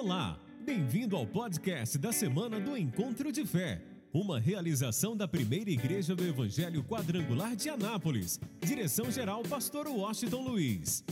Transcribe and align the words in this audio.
Olá, 0.00 0.38
bem-vindo 0.60 1.16
ao 1.16 1.26
podcast 1.26 1.98
da 1.98 2.12
semana 2.12 2.60
do 2.60 2.76
Encontro 2.76 3.32
de 3.32 3.44
Fé, 3.44 3.82
uma 4.12 4.38
realização 4.38 5.16
da 5.16 5.26
primeira 5.26 5.70
igreja 5.70 6.14
do 6.14 6.24
Evangelho 6.24 6.84
Quadrangular 6.84 7.56
de 7.56 7.68
Anápolis. 7.68 8.38
Direção-geral, 8.60 9.42
Pastor 9.42 9.88
Washington 9.88 10.42
Luiz. 10.42 11.04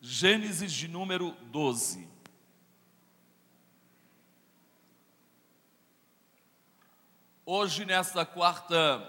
Gênesis 0.00 0.72
de 0.72 0.88
número 0.88 1.32
12. 1.52 2.08
Hoje, 7.44 7.84
nesta 7.84 8.24
quarta 8.24 9.06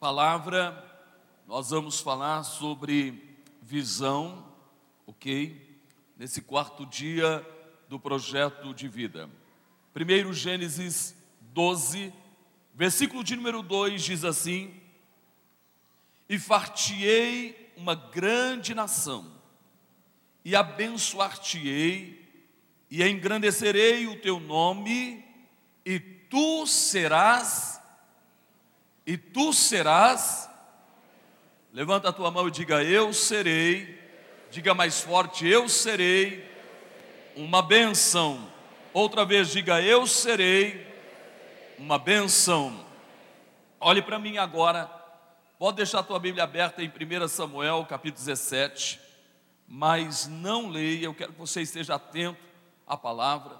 palavra, 0.00 0.93
nós 1.46 1.70
vamos 1.70 2.00
falar 2.00 2.42
sobre 2.42 3.38
visão, 3.60 4.44
ok? 5.06 5.78
Nesse 6.16 6.40
quarto 6.40 6.86
dia 6.86 7.46
do 7.88 8.00
projeto 8.00 8.72
de 8.72 8.88
vida. 8.88 9.28
Primeiro, 9.92 10.32
Gênesis 10.32 11.14
12, 11.52 12.12
versículo 12.74 13.22
de 13.22 13.36
número 13.36 13.62
2 13.62 14.02
diz 14.02 14.24
assim: 14.24 14.74
E 16.28 16.38
fartiei 16.38 17.72
uma 17.76 17.94
grande 17.94 18.74
nação, 18.74 19.30
e 20.44 20.56
abençoar-te-ei, 20.56 22.24
e 22.90 23.02
engrandecerei 23.02 24.06
o 24.06 24.18
teu 24.18 24.40
nome, 24.40 25.22
e 25.84 26.00
tu 26.00 26.66
serás, 26.66 27.78
e 29.06 29.18
tu 29.18 29.52
serás, 29.52 30.48
levanta 31.74 32.08
a 32.08 32.12
tua 32.12 32.30
mão 32.30 32.46
e 32.46 32.52
diga: 32.52 32.82
Eu 32.84 33.12
serei, 33.12 34.00
diga 34.50 34.72
mais 34.72 35.00
forte: 35.00 35.46
Eu 35.46 35.68
serei 35.68 36.48
uma 37.34 37.60
benção. 37.60 38.48
Outra 38.92 39.24
vez, 39.24 39.50
diga: 39.50 39.82
Eu 39.82 40.06
serei 40.06 40.86
uma 41.76 41.98
benção. 41.98 42.86
Olhe 43.80 44.00
para 44.00 44.20
mim 44.20 44.38
agora, 44.38 44.86
pode 45.58 45.78
deixar 45.78 45.98
a 45.98 46.04
tua 46.04 46.20
Bíblia 46.20 46.44
aberta 46.44 46.82
em 46.82 46.88
1 46.88 47.28
Samuel, 47.28 47.84
capítulo 47.86 48.24
17, 48.24 49.00
mas 49.66 50.26
não 50.28 50.70
leia, 50.70 51.06
eu 51.06 51.14
quero 51.14 51.32
que 51.32 51.38
você 51.38 51.60
esteja 51.60 51.96
atento 51.96 52.40
à 52.86 52.96
palavra. 52.96 53.58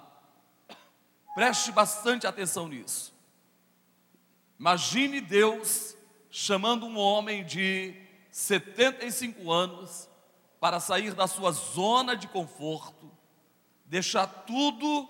Preste 1.35 1.71
bastante 1.71 2.25
atenção 2.25 2.69
nisso. 2.69 3.13
Imagine 4.57 5.19
Deus 5.19 5.97
chamando 6.31 6.85
um 6.85 6.97
homem 6.97 7.43
de 7.43 8.04
75 8.35 9.49
anos 9.49 10.09
para 10.59 10.81
sair 10.81 11.13
da 11.13 11.25
sua 11.25 11.53
zona 11.53 12.17
de 12.17 12.27
conforto, 12.27 13.09
deixar 13.85 14.27
tudo, 14.27 15.07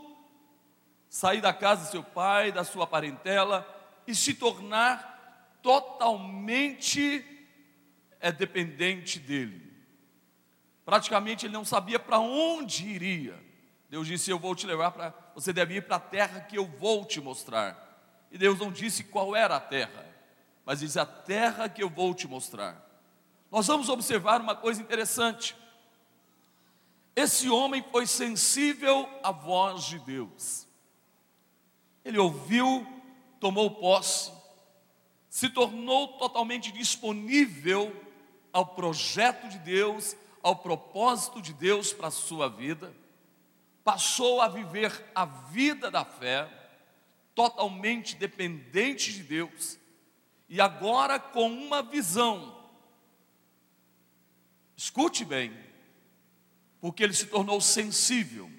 sair 1.09 1.41
da 1.41 1.51
casa 1.51 1.85
do 1.85 1.89
seu 1.89 2.03
pai, 2.03 2.51
da 2.51 2.63
sua 2.63 2.85
parentela 2.85 3.67
e 4.05 4.13
se 4.13 4.35
tornar 4.35 5.57
totalmente 5.63 7.25
é 8.19 8.31
dependente 8.31 9.17
dele. 9.17 9.73
Praticamente 10.85 11.47
ele 11.47 11.53
não 11.53 11.65
sabia 11.65 11.97
para 11.97 12.19
onde 12.19 12.87
iria. 12.87 13.43
Deus 13.89 14.05
disse: 14.05 14.29
Eu 14.29 14.37
vou 14.37 14.53
te 14.53 14.67
levar 14.67 14.91
para. 14.91 15.15
Você 15.33 15.51
deve 15.51 15.77
ir 15.77 15.87
para 15.87 15.95
a 15.95 15.99
terra 15.99 16.41
que 16.41 16.59
eu 16.59 16.67
vou 16.67 17.03
te 17.03 17.19
mostrar. 17.19 18.27
E 18.31 18.37
Deus 18.37 18.59
não 18.59 18.71
disse 18.71 19.03
qual 19.03 19.35
era 19.35 19.55
a 19.55 19.59
terra, 19.59 20.05
mas 20.63 20.81
disse: 20.81 20.99
A 20.99 21.07
terra 21.07 21.67
que 21.67 21.81
eu 21.81 21.89
vou 21.89 22.13
te 22.13 22.27
mostrar. 22.27 22.84
Nós 23.55 23.67
vamos 23.67 23.87
observar 23.87 24.41
uma 24.41 24.53
coisa 24.53 24.81
interessante. 24.81 25.55
Esse 27.15 27.49
homem 27.49 27.81
foi 27.89 28.05
sensível 28.05 29.07
à 29.23 29.31
voz 29.31 29.85
de 29.85 29.97
Deus. 29.99 30.67
Ele 32.03 32.17
ouviu, 32.17 32.85
tomou 33.39 33.71
posse, 33.71 34.29
se 35.29 35.47
tornou 35.47 36.09
totalmente 36.17 36.69
disponível 36.69 37.95
ao 38.51 38.65
projeto 38.65 39.47
de 39.47 39.59
Deus, 39.59 40.17
ao 40.43 40.57
propósito 40.57 41.41
de 41.41 41.53
Deus 41.53 41.93
para 41.93 42.09
a 42.09 42.11
sua 42.11 42.49
vida 42.49 42.93
passou 43.85 44.41
a 44.41 44.49
viver 44.49 44.91
a 45.15 45.23
vida 45.23 45.89
da 45.89 46.03
fé, 46.03 46.49
totalmente 47.33 48.15
dependente 48.15 49.13
de 49.13 49.23
Deus, 49.23 49.77
e 50.49 50.59
agora 50.59 51.19
com 51.19 51.47
uma 51.47 51.81
visão. 51.81 52.64
Escute 54.75 55.23
bem, 55.23 55.53
porque 56.79 57.03
ele 57.03 57.13
se 57.13 57.27
tornou 57.27 57.61
sensível 57.61 58.51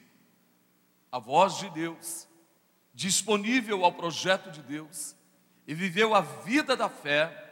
à 1.12 1.18
voz 1.18 1.58
de 1.58 1.68
Deus, 1.70 2.26
disponível 2.94 3.84
ao 3.84 3.92
projeto 3.92 4.50
de 4.50 4.62
Deus, 4.62 5.14
e 5.66 5.74
viveu 5.74 6.14
a 6.14 6.20
vida 6.20 6.76
da 6.76 6.88
fé, 6.88 7.42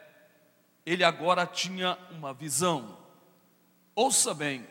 ele 0.86 1.04
agora 1.04 1.46
tinha 1.46 1.98
uma 2.10 2.32
visão. 2.32 2.98
Ouça 3.94 4.32
bem, 4.32 4.66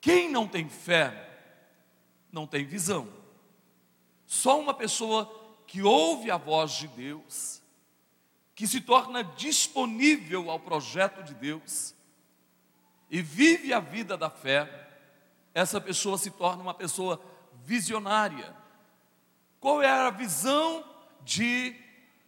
quem 0.00 0.30
não 0.30 0.46
tem 0.46 0.68
fé, 0.68 1.28
não 2.30 2.46
tem 2.46 2.64
visão. 2.64 3.12
Só 4.24 4.58
uma 4.58 4.72
pessoa 4.72 5.30
que 5.66 5.82
ouve 5.82 6.30
a 6.30 6.36
voz 6.36 6.72
de 6.72 6.88
Deus, 6.88 7.62
que 8.56 8.66
se 8.66 8.80
torna 8.80 9.22
disponível 9.22 10.50
ao 10.50 10.58
projeto 10.58 11.22
de 11.22 11.34
Deus 11.34 11.94
e 13.10 13.20
vive 13.20 13.70
a 13.70 13.78
vida 13.78 14.16
da 14.16 14.30
fé, 14.30 14.88
essa 15.52 15.78
pessoa 15.78 16.16
se 16.16 16.30
torna 16.30 16.62
uma 16.62 16.72
pessoa 16.72 17.20
visionária. 17.64 18.56
Qual 19.60 19.82
era 19.82 20.06
a 20.06 20.10
visão 20.10 20.82
de 21.22 21.76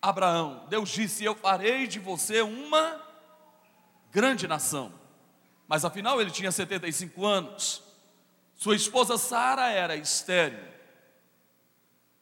Abraão? 0.03 0.67
Deus 0.69 0.91
disse: 0.91 1.25
Eu 1.25 1.35
farei 1.35 1.87
de 1.87 1.99
você 1.99 2.43
uma 2.43 3.03
grande 4.13 4.47
nação. 4.47 4.93
Mas 5.67 5.83
afinal 5.83 6.21
ele 6.21 6.31
tinha 6.31 6.53
75 6.53 7.25
anos. 7.25 7.83
Sua 8.55 8.77
esposa 8.77 9.17
Sara 9.17 9.71
era 9.71 9.97
estéril. 9.97 10.63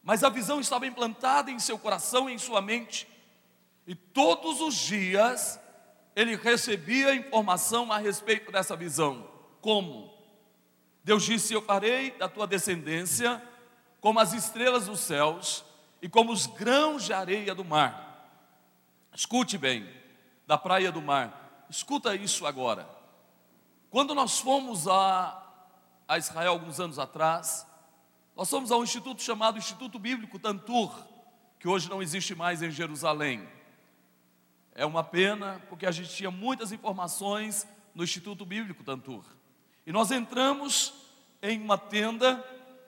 Mas 0.00 0.23
a 0.23 0.28
visão 0.28 0.61
estava 0.61 0.87
implantada 0.87 1.50
em 1.50 1.59
seu 1.59 1.77
coração 1.77 2.31
e 2.31 2.34
em 2.34 2.38
sua 2.38 2.62
mente. 2.62 3.16
E 3.87 3.95
todos 3.95 4.61
os 4.61 4.75
dias 4.75 5.61
ele 6.15 6.35
recebia 6.35 7.15
informação 7.15 7.93
a 7.93 7.99
respeito 7.99 8.51
dessa 8.51 8.75
visão. 8.75 9.29
Como? 9.61 10.13
Deus 11.05 11.25
disse: 11.25 11.55
Eu 11.55 11.63
farei 11.63 12.11
da 12.13 12.29
tua 12.29 12.47
descendência 12.47 13.43
como 14.01 14.19
as 14.19 14.33
estrelas 14.33 14.87
dos 14.87 15.01
céus 15.01 15.65
e 16.01 16.09
como 16.09 16.33
os 16.33 16.47
grãos 16.47 17.05
de 17.05 17.13
areia 17.13 17.55
do 17.55 17.65
mar. 17.65 18.07
Escute 19.15 19.57
bem, 19.57 19.89
da 20.47 20.59
praia 20.59 20.91
do 20.91 21.01
mar. 21.01 21.67
Escuta 21.69 22.15
isso 22.15 22.47
agora. 22.47 22.89
Quando 23.91 24.15
nós 24.15 24.39
fomos 24.41 24.87
a, 24.89 25.43
a 26.07 26.19
Israel 26.19 26.53
alguns 26.53 26.81
anos 26.81 26.99
atrás, 26.99 27.67
nós 28.37 28.51
fomos 28.51 28.71
a 28.71 28.77
um 28.77 28.85
instituto 28.85 29.23
chamado 29.23 29.59
Instituto 29.59 29.99
Bíblico 29.99 30.39
Tantur, 30.39 30.93
que 31.59 31.67
hoje 31.67 31.89
não 31.89 32.03
existe 32.03 32.35
mais 32.35 32.63
em 32.63 32.71
Jerusalém. 32.71 33.49
É 34.78 34.84
uma 34.84 35.03
pena, 35.03 35.62
porque 35.70 35.87
a 35.87 35.91
gente 35.91 36.14
tinha 36.14 36.31
muitas 36.31 36.70
informações 36.70 37.66
no 37.94 38.04
Instituto 38.04 38.44
Bíblico 38.44 38.84
Tantur. 38.84 39.25
E 39.87 39.91
nós 39.91 40.10
entramos 40.10 40.92
em 41.41 41.59
uma 41.59 41.78
tenda 41.78 42.44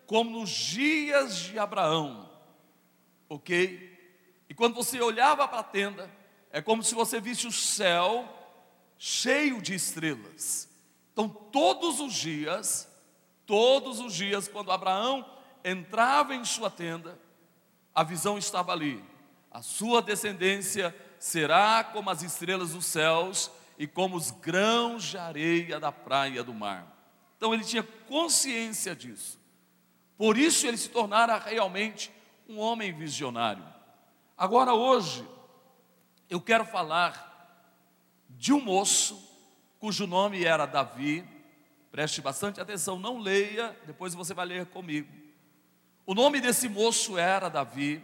como 0.07 0.39
nos 0.39 0.51
dias 0.51 1.37
de 1.37 1.59
Abraão, 1.59 2.29
ok? 3.27 3.99
E 4.51 4.55
quando 4.55 4.75
você 4.75 5.01
olhava 5.01 5.49
para 5.49 5.61
a 5.61 5.63
tenda, 5.63 6.11
é 6.51 6.61
como 6.61 6.83
se 6.83 6.95
você 6.95 7.23
visse 7.23 7.47
o 7.47 7.53
céu 7.53 8.29
cheio 8.99 9.63
de 9.63 9.75
estrelas. 9.75 10.69
Então, 11.15 11.27
todos 11.27 12.01
os 12.01 12.13
dias, 12.13 12.87
todos 13.47 13.99
os 13.99 14.13
dias, 14.13 14.47
quando 14.47 14.71
Abraão 14.71 15.25
entrava 15.65 16.35
em 16.35 16.45
sua 16.45 16.71
tenda, 16.71 17.19
a 17.95 18.03
visão 18.03 18.37
estava 18.37 18.73
ali. 18.73 19.03
A 19.51 19.63
sua 19.63 20.03
descendência 20.03 20.95
será 21.19 21.85
como 21.85 22.11
as 22.11 22.23
estrelas 22.23 22.73
dos 22.73 22.87
céus 22.87 23.51
e 23.79 23.87
como 23.87 24.17
os 24.17 24.31
grãos 24.31 25.05
de 25.05 25.19
areia 25.19 25.79
da 25.79 25.93
praia 25.93 26.43
do 26.43 26.53
mar. 26.53 26.87
Então 27.37 27.55
ele 27.55 27.65
tinha 27.65 27.83
consciência 27.83 28.95
disso. 28.95 29.39
Por 30.17 30.37
isso 30.37 30.67
ele 30.67 30.77
se 30.77 30.89
tornara 30.89 31.39
realmente 31.39 32.11
um 32.49 32.59
homem 32.59 32.93
visionário. 32.93 33.65
Agora 34.37 34.75
hoje 34.75 35.27
eu 36.29 36.41
quero 36.41 36.65
falar 36.65 37.27
de 38.31 38.53
um 38.53 38.61
moço 38.61 39.29
cujo 39.79 40.07
nome 40.07 40.45
era 40.45 40.67
Davi. 40.67 41.25
Preste 41.91 42.21
bastante 42.21 42.61
atenção, 42.61 42.99
não 42.99 43.19
leia, 43.19 43.77
depois 43.87 44.15
você 44.15 44.35
vai 44.35 44.47
ler 44.47 44.67
comigo. 44.67 45.09
O 46.05 46.15
nome 46.15 46.41
desse 46.41 46.69
moço 46.69 47.17
era 47.17 47.49
Davi. 47.49 48.03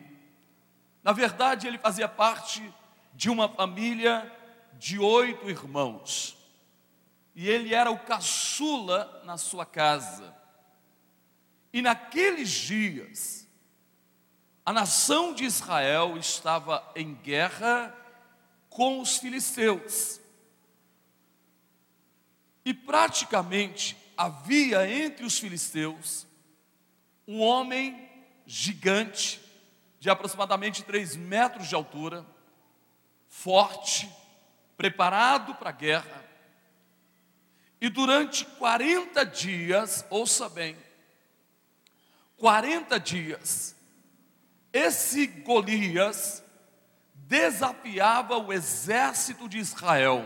Na 1.02 1.12
verdade, 1.12 1.66
ele 1.66 1.78
fazia 1.78 2.08
parte 2.08 2.72
de 3.14 3.30
uma 3.30 3.48
família 3.48 4.30
de 4.78 4.98
oito 4.98 5.48
irmãos. 5.48 6.36
E 7.34 7.48
ele 7.48 7.74
era 7.74 7.90
o 7.90 7.98
caçula 7.98 9.22
na 9.24 9.36
sua 9.36 9.64
casa. 9.64 10.34
E 11.72 11.82
naqueles 11.82 12.50
dias, 12.50 13.48
a 14.64 14.72
nação 14.72 15.34
de 15.34 15.44
Israel 15.44 16.16
estava 16.16 16.90
em 16.94 17.14
guerra 17.14 17.94
com 18.68 19.00
os 19.00 19.16
filisteus. 19.16 20.20
E 22.64 22.72
praticamente 22.72 23.96
havia 24.16 24.88
entre 24.88 25.24
os 25.24 25.38
filisteus 25.38 26.26
um 27.26 27.40
homem 27.40 28.08
gigante, 28.46 29.40
de 29.98 30.10
aproximadamente 30.10 30.82
3 30.82 31.16
metros 31.16 31.68
de 31.68 31.74
altura, 31.74 32.24
forte, 33.34 34.08
preparado 34.76 35.56
para 35.56 35.70
a 35.70 35.72
guerra. 35.72 36.24
E 37.80 37.88
durante 37.88 38.44
40 38.44 39.26
dias, 39.26 40.06
ouça 40.08 40.48
bem, 40.48 40.76
40 42.36 42.98
dias, 43.00 43.76
esse 44.72 45.26
Golias 45.26 46.44
desafiava 47.12 48.38
o 48.38 48.52
exército 48.52 49.48
de 49.48 49.58
Israel. 49.58 50.24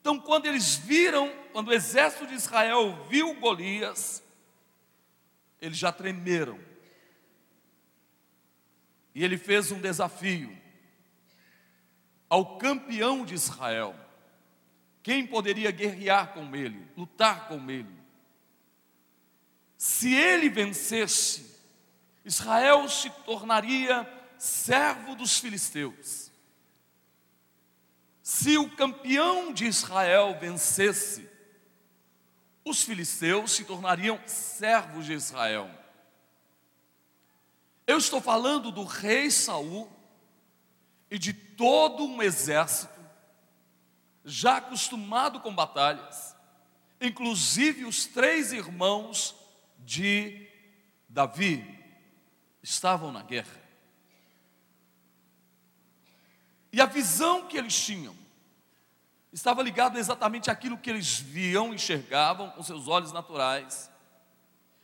Então, 0.00 0.18
quando 0.18 0.46
eles 0.46 0.76
viram, 0.76 1.28
quando 1.52 1.68
o 1.68 1.74
exército 1.74 2.26
de 2.26 2.34
Israel 2.34 3.04
viu 3.10 3.34
Golias, 3.40 4.22
eles 5.60 5.76
já 5.76 5.90
tremeram. 5.90 6.58
E 9.14 9.24
ele 9.24 9.36
fez 9.36 9.70
um 9.72 9.80
desafio 9.80 10.63
ao 12.34 12.58
campeão 12.58 13.24
de 13.24 13.32
Israel. 13.32 13.94
Quem 15.04 15.24
poderia 15.24 15.70
guerrear 15.70 16.34
com 16.34 16.56
ele, 16.56 16.84
lutar 16.96 17.46
com 17.46 17.70
ele? 17.70 17.94
Se 19.78 20.12
ele 20.12 20.48
vencesse, 20.48 21.60
Israel 22.24 22.88
se 22.88 23.08
tornaria 23.24 24.04
servo 24.36 25.14
dos 25.14 25.38
filisteus. 25.38 26.32
Se 28.20 28.58
o 28.58 28.68
campeão 28.68 29.52
de 29.52 29.66
Israel 29.66 30.36
vencesse, 30.40 31.30
os 32.64 32.82
filisteus 32.82 33.52
se 33.52 33.64
tornariam 33.64 34.20
servos 34.26 35.06
de 35.06 35.12
Israel. 35.12 35.70
Eu 37.86 37.98
estou 37.98 38.20
falando 38.20 38.72
do 38.72 38.82
rei 38.82 39.30
Saul 39.30 39.88
e 41.08 41.16
de 41.16 41.43
todo 41.56 42.04
um 42.04 42.22
exército 42.22 42.92
já 44.24 44.56
acostumado 44.56 45.40
com 45.40 45.54
batalhas, 45.54 46.34
inclusive 47.00 47.84
os 47.84 48.06
três 48.06 48.52
irmãos 48.52 49.34
de 49.78 50.48
Davi 51.08 51.78
estavam 52.62 53.12
na 53.12 53.22
guerra. 53.22 53.62
E 56.72 56.80
a 56.80 56.86
visão 56.86 57.46
que 57.46 57.56
eles 57.56 57.78
tinham 57.84 58.16
estava 59.32 59.62
ligada 59.62 59.98
exatamente 59.98 60.50
àquilo 60.50 60.78
que 60.78 60.90
eles 60.90 61.18
viam, 61.18 61.74
enxergavam 61.74 62.50
com 62.50 62.62
seus 62.62 62.88
olhos 62.88 63.12
naturais 63.12 63.90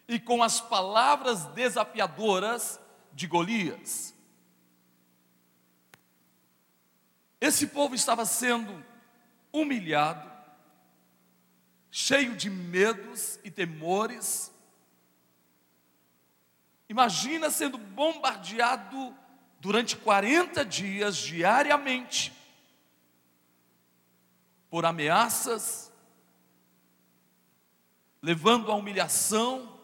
e 0.07 0.19
com 0.19 0.43
as 0.43 0.61
palavras 0.61 1.47
desafiadoras 1.47 2.79
de 3.13 3.27
Golias. 3.27 4.15
Esse 7.41 7.67
povo 7.69 7.95
estava 7.95 8.27
sendo 8.27 8.85
humilhado, 9.53 10.31
cheio 11.91 12.37
de 12.37 12.51
medos 12.51 13.41
e 13.43 13.51
temores. 13.51 14.53
Imagina 16.89 17.51
sendo 17.51 17.79
bombardeado 17.79 19.17
durante 19.59 19.97
40 19.97 20.65
dias 20.65 21.17
diariamente 21.17 22.33
por 24.69 24.85
ameaças, 24.85 25.91
levando 28.23 28.71
à 28.71 28.75
humilhação 28.75 29.81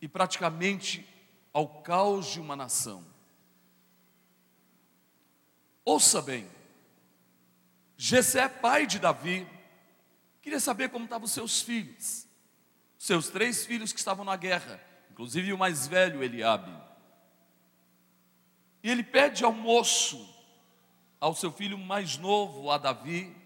e 0.00 0.06
praticamente 0.06 1.06
ao 1.52 1.82
caos 1.82 2.26
de 2.26 2.40
uma 2.40 2.54
nação. 2.54 3.13
Ouça 5.84 6.22
bem, 6.22 6.50
Jessé, 7.96 8.48
pai 8.48 8.86
de 8.86 8.98
Davi, 8.98 9.46
queria 10.40 10.58
saber 10.58 10.88
como 10.88 11.04
estavam 11.04 11.26
os 11.26 11.32
seus 11.32 11.60
filhos, 11.60 12.26
seus 12.98 13.28
três 13.28 13.66
filhos 13.66 13.92
que 13.92 13.98
estavam 13.98 14.24
na 14.24 14.34
guerra, 14.34 14.80
inclusive 15.10 15.52
o 15.52 15.58
mais 15.58 15.86
velho, 15.86 16.22
Eliabe. 16.22 16.72
E 18.82 18.90
ele 18.90 19.02
pede 19.02 19.44
almoço 19.44 20.26
ao 21.20 21.34
seu 21.34 21.52
filho 21.52 21.76
mais 21.76 22.16
novo, 22.16 22.70
a 22.70 22.78
Davi, 22.78 23.36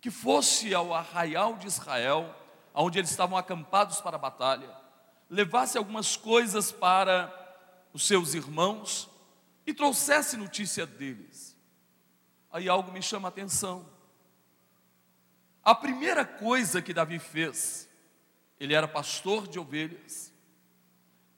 que 0.00 0.10
fosse 0.10 0.74
ao 0.74 0.92
arraial 0.92 1.56
de 1.56 1.66
Israel, 1.66 2.34
onde 2.74 2.98
eles 2.98 3.10
estavam 3.10 3.38
acampados 3.38 4.00
para 4.00 4.16
a 4.16 4.18
batalha, 4.20 4.70
levasse 5.30 5.78
algumas 5.78 6.16
coisas 6.18 6.70
para 6.70 7.32
os 7.94 8.06
seus 8.06 8.34
irmãos 8.34 9.08
e 9.66 9.74
trouxesse 9.74 10.36
notícia 10.36 10.86
deles. 10.86 11.56
Aí 12.50 12.68
algo 12.68 12.92
me 12.92 13.02
chama 13.02 13.28
a 13.28 13.30
atenção. 13.30 13.86
A 15.62 15.74
primeira 15.74 16.24
coisa 16.24 16.80
que 16.80 16.94
Davi 16.94 17.18
fez, 17.18 17.88
ele 18.60 18.72
era 18.72 18.86
pastor 18.86 19.48
de 19.48 19.58
ovelhas, 19.58 20.32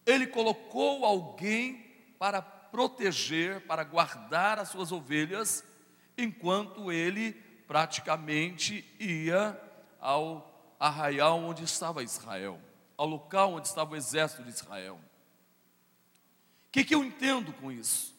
ele 0.05 0.27
colocou 0.27 1.05
alguém 1.05 2.15
para 2.19 2.43
proteger, 2.43 3.63
para 3.67 3.85
guardar 3.85 4.59
as 4.59 4.69
suas 4.69 4.93
ovelhas, 4.93 5.65
enquanto 6.17 6.93
ele 6.93 7.33
praticamente 7.67 8.85
ia 9.01 9.59
ao 9.99 10.77
arraial 10.79 11.39
onde 11.41 11.65
estava 11.65 12.03
Israel, 12.03 12.61
ao 12.97 13.07
local 13.07 13.55
onde 13.55 13.67
estava 13.67 13.93
o 13.93 13.97
exército 13.97 14.43
de 14.43 14.51
Israel. 14.51 15.01
O 16.69 16.71
que, 16.71 16.85
que 16.85 16.95
eu 16.95 17.03
entendo 17.03 17.53
com 17.55 17.73
isso? 17.73 18.18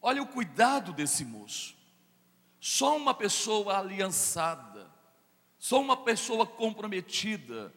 Olha 0.00 0.22
o 0.22 0.26
cuidado 0.26 0.92
desse 0.92 1.24
moço. 1.24 1.76
Só 2.60 2.96
uma 2.96 3.14
pessoa 3.14 3.78
aliançada, 3.78 4.90
só 5.58 5.80
uma 5.80 5.96
pessoa 5.96 6.46
comprometida 6.46 7.72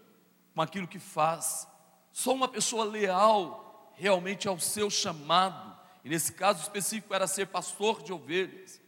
com 0.53 0.61
aquilo 0.61 0.87
que 0.87 0.99
faz, 0.99 1.67
só 2.11 2.33
uma 2.33 2.47
pessoa 2.47 2.83
leal 2.83 3.91
realmente 3.95 4.47
ao 4.47 4.59
seu 4.59 4.89
chamado, 4.89 5.79
e 6.03 6.09
nesse 6.09 6.33
caso 6.33 6.61
específico 6.61 7.13
era 7.13 7.27
ser 7.27 7.47
pastor 7.47 8.01
de 8.01 8.11
ovelhas, 8.11 8.81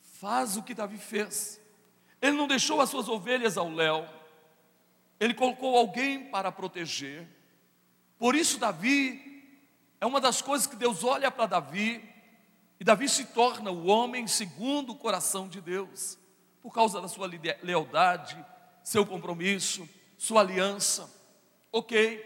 faz 0.00 0.56
o 0.56 0.62
que 0.62 0.74
Davi 0.74 0.98
fez. 0.98 1.60
Ele 2.20 2.36
não 2.36 2.48
deixou 2.48 2.80
as 2.80 2.90
suas 2.90 3.08
ovelhas 3.08 3.56
ao 3.56 3.70
léu, 3.70 4.08
ele 5.20 5.34
colocou 5.34 5.76
alguém 5.76 6.28
para 6.30 6.50
proteger. 6.50 7.28
Por 8.18 8.34
isso, 8.34 8.58
Davi 8.58 9.27
é 10.00 10.06
uma 10.06 10.20
das 10.20 10.40
coisas 10.40 10.66
que 10.66 10.76
Deus 10.76 11.02
olha 11.04 11.30
para 11.30 11.46
Davi, 11.46 12.02
e 12.80 12.84
Davi 12.84 13.08
se 13.08 13.24
torna 13.26 13.70
o 13.70 13.86
homem 13.86 14.26
segundo 14.26 14.92
o 14.92 14.96
coração 14.96 15.48
de 15.48 15.60
Deus, 15.60 16.18
por 16.60 16.72
causa 16.72 17.00
da 17.00 17.08
sua 17.08 17.28
lealdade, 17.62 18.44
seu 18.84 19.04
compromisso, 19.04 19.88
sua 20.16 20.40
aliança. 20.40 21.10
Ok. 21.72 22.24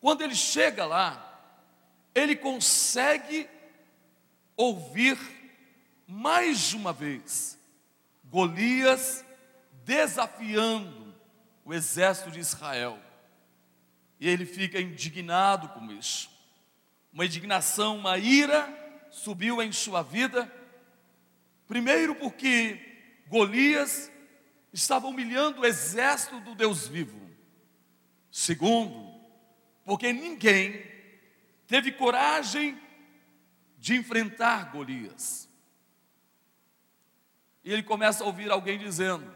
Quando 0.00 0.22
ele 0.22 0.34
chega 0.34 0.84
lá, 0.84 1.28
ele 2.14 2.36
consegue 2.36 3.48
ouvir 4.56 5.18
mais 6.06 6.72
uma 6.72 6.92
vez 6.92 7.58
Golias 8.24 9.24
desafiando 9.84 11.14
o 11.64 11.74
exército 11.74 12.30
de 12.30 12.40
Israel. 12.40 12.98
E 14.22 14.28
ele 14.28 14.46
fica 14.46 14.80
indignado 14.80 15.70
com 15.70 15.90
isso. 15.90 16.30
Uma 17.12 17.26
indignação, 17.26 17.98
uma 17.98 18.16
ira 18.16 18.72
subiu 19.10 19.60
em 19.60 19.72
sua 19.72 20.00
vida. 20.00 20.48
Primeiro, 21.66 22.14
porque 22.14 22.78
Golias 23.26 24.12
estava 24.72 25.08
humilhando 25.08 25.62
o 25.62 25.66
exército 25.66 26.38
do 26.38 26.54
Deus 26.54 26.86
vivo. 26.86 27.20
Segundo, 28.30 29.12
porque 29.84 30.12
ninguém 30.12 30.86
teve 31.66 31.90
coragem 31.90 32.80
de 33.76 33.96
enfrentar 33.96 34.70
Golias. 34.70 35.48
E 37.64 37.72
ele 37.72 37.82
começa 37.82 38.22
a 38.22 38.26
ouvir 38.28 38.52
alguém 38.52 38.78
dizendo: 38.78 39.28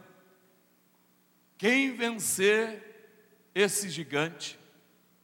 quem 1.57 1.93
vencer 1.93 3.51
esse 3.53 3.89
gigante, 3.89 4.57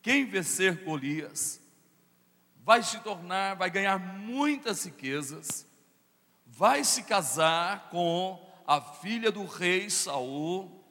quem 0.04 0.26
vencer 0.26 0.84
Golias, 0.84 1.60
vai 2.64 2.84
se 2.84 3.00
tornar, 3.00 3.56
vai 3.56 3.72
ganhar 3.72 3.98
muitas 3.98 4.84
riquezas, 4.84 5.66
vai 6.46 6.84
se 6.84 7.04
casar 7.04 7.90
com 7.90 8.40
a 8.68 8.80
filha 8.80 9.32
do 9.32 9.46
rei 9.46 9.90
Saul 9.90 10.84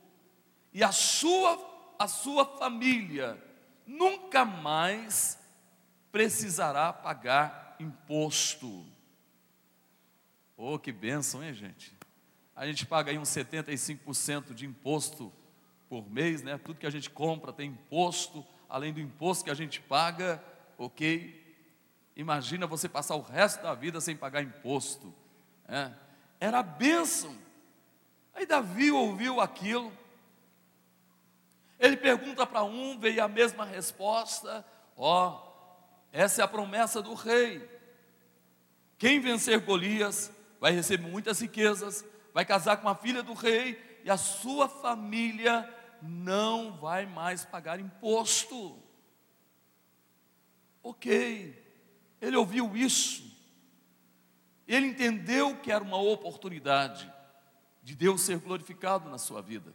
e 0.73 0.83
a 0.83 0.91
sua 0.91 1.71
a 1.99 2.09
sua 2.09 2.45
família 2.59 3.41
nunca 3.87 4.45
mais 4.45 5.39
precisará 6.11 6.93
pagar 6.93 7.77
imposto. 7.79 8.85
Oh, 10.57 10.79
que 10.81 10.91
bênção, 10.91 11.45
hein, 11.45 11.55
gente? 11.55 11.97
A 12.57 12.67
gente 12.67 12.85
paga 12.87 13.13
aí 13.13 13.19
uns 13.19 13.29
75% 13.29 14.53
de 14.53 14.67
imposto 14.67 15.33
por 15.89 16.11
mês, 16.11 16.43
né? 16.43 16.59
Tudo 16.59 16.81
que 16.81 16.87
a 16.87 16.91
gente 16.91 17.09
compra 17.09 17.53
tem 17.53 17.71
imposto, 17.71 18.45
além 18.73 18.91
do 18.91 19.01
imposto 19.01 19.45
que 19.45 19.51
a 19.51 19.55
gente 19.55 19.83
paga, 19.83 20.43
ok? 20.79 21.39
Imagina 22.17 22.67
você 22.67 22.89
passar 22.89 23.17
o 23.17 23.21
resto 23.21 23.63
da 23.63 23.75
vida 23.75 24.01
sem 24.01 24.17
pagar 24.17 24.41
imposto. 24.41 25.13
Né? 25.69 25.95
Era 26.41 26.63
bênção. 26.63 27.37
Aí 28.35 28.47
Davi 28.47 28.91
ouviu 28.91 29.43
aquilo. 29.43 29.93
Ele 31.79 31.99
pergunta 31.99 32.47
para 32.47 32.65
um, 32.65 32.99
veio 32.99 33.23
a 33.23 33.29
mesma 33.29 33.67
resposta. 33.67 34.65
Ó, 34.97 35.29
oh, 35.29 36.09
essa 36.11 36.41
é 36.41 36.45
a 36.45 36.49
promessa 36.49 37.03
do 37.03 37.13
rei. 37.13 37.69
Quem 38.97 39.21
vencer 39.21 39.61
Golias 39.61 40.33
vai 40.59 40.73
receber 40.73 41.07
muitas 41.07 41.41
riquezas, 41.41 42.03
vai 42.33 42.47
casar 42.47 42.79
com 42.79 42.89
a 42.89 42.95
filha 42.95 43.23
do 43.23 43.35
rei 43.35 44.01
e 44.03 44.11
a 44.11 44.17
sua 44.17 44.67
família 44.67 45.69
não 46.03 46.73
vai 46.73 47.07
mais 47.07 47.45
pagar 47.45 47.79
imposto. 47.79 48.83
Ok, 50.83 51.63
ele 52.21 52.37
ouviu 52.37 52.77
isso, 52.77 53.33
ele 54.67 54.87
entendeu 54.87 55.57
que 55.57 55.71
era 55.71 55.83
uma 55.83 55.99
oportunidade 55.99 57.13
de 57.83 57.95
Deus 57.95 58.21
ser 58.23 58.39
glorificado 58.39 59.09
na 59.09 59.19
sua 59.19 59.41
vida. 59.41 59.73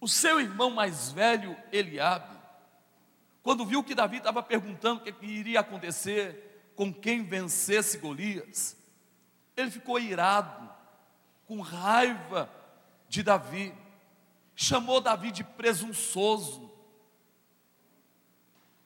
O 0.00 0.08
seu 0.08 0.40
irmão 0.40 0.70
mais 0.70 1.10
velho, 1.10 1.56
Eliabe, 1.72 2.38
quando 3.42 3.66
viu 3.66 3.82
que 3.82 3.94
Davi 3.94 4.18
estava 4.18 4.42
perguntando 4.42 5.00
o 5.00 5.04
que 5.04 5.26
iria 5.26 5.60
acontecer 5.60 6.72
com 6.76 6.92
quem 6.92 7.24
vencesse 7.24 7.98
Golias, 7.98 8.76
ele 9.56 9.70
ficou 9.70 9.98
irado, 9.98 10.68
com 11.46 11.60
raiva 11.60 12.50
de 13.08 13.22
Davi, 13.22 13.74
chamou 14.60 15.00
Davi 15.00 15.30
de 15.30 15.44
presunçoso, 15.44 16.68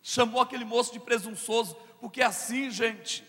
chamou 0.02 0.43
aquele 0.43 0.67
moço 0.67 0.93
de 0.93 1.00
presunçoso, 1.00 1.75
porque 1.99 2.21
assim, 2.21 2.71
gente, 2.71 3.25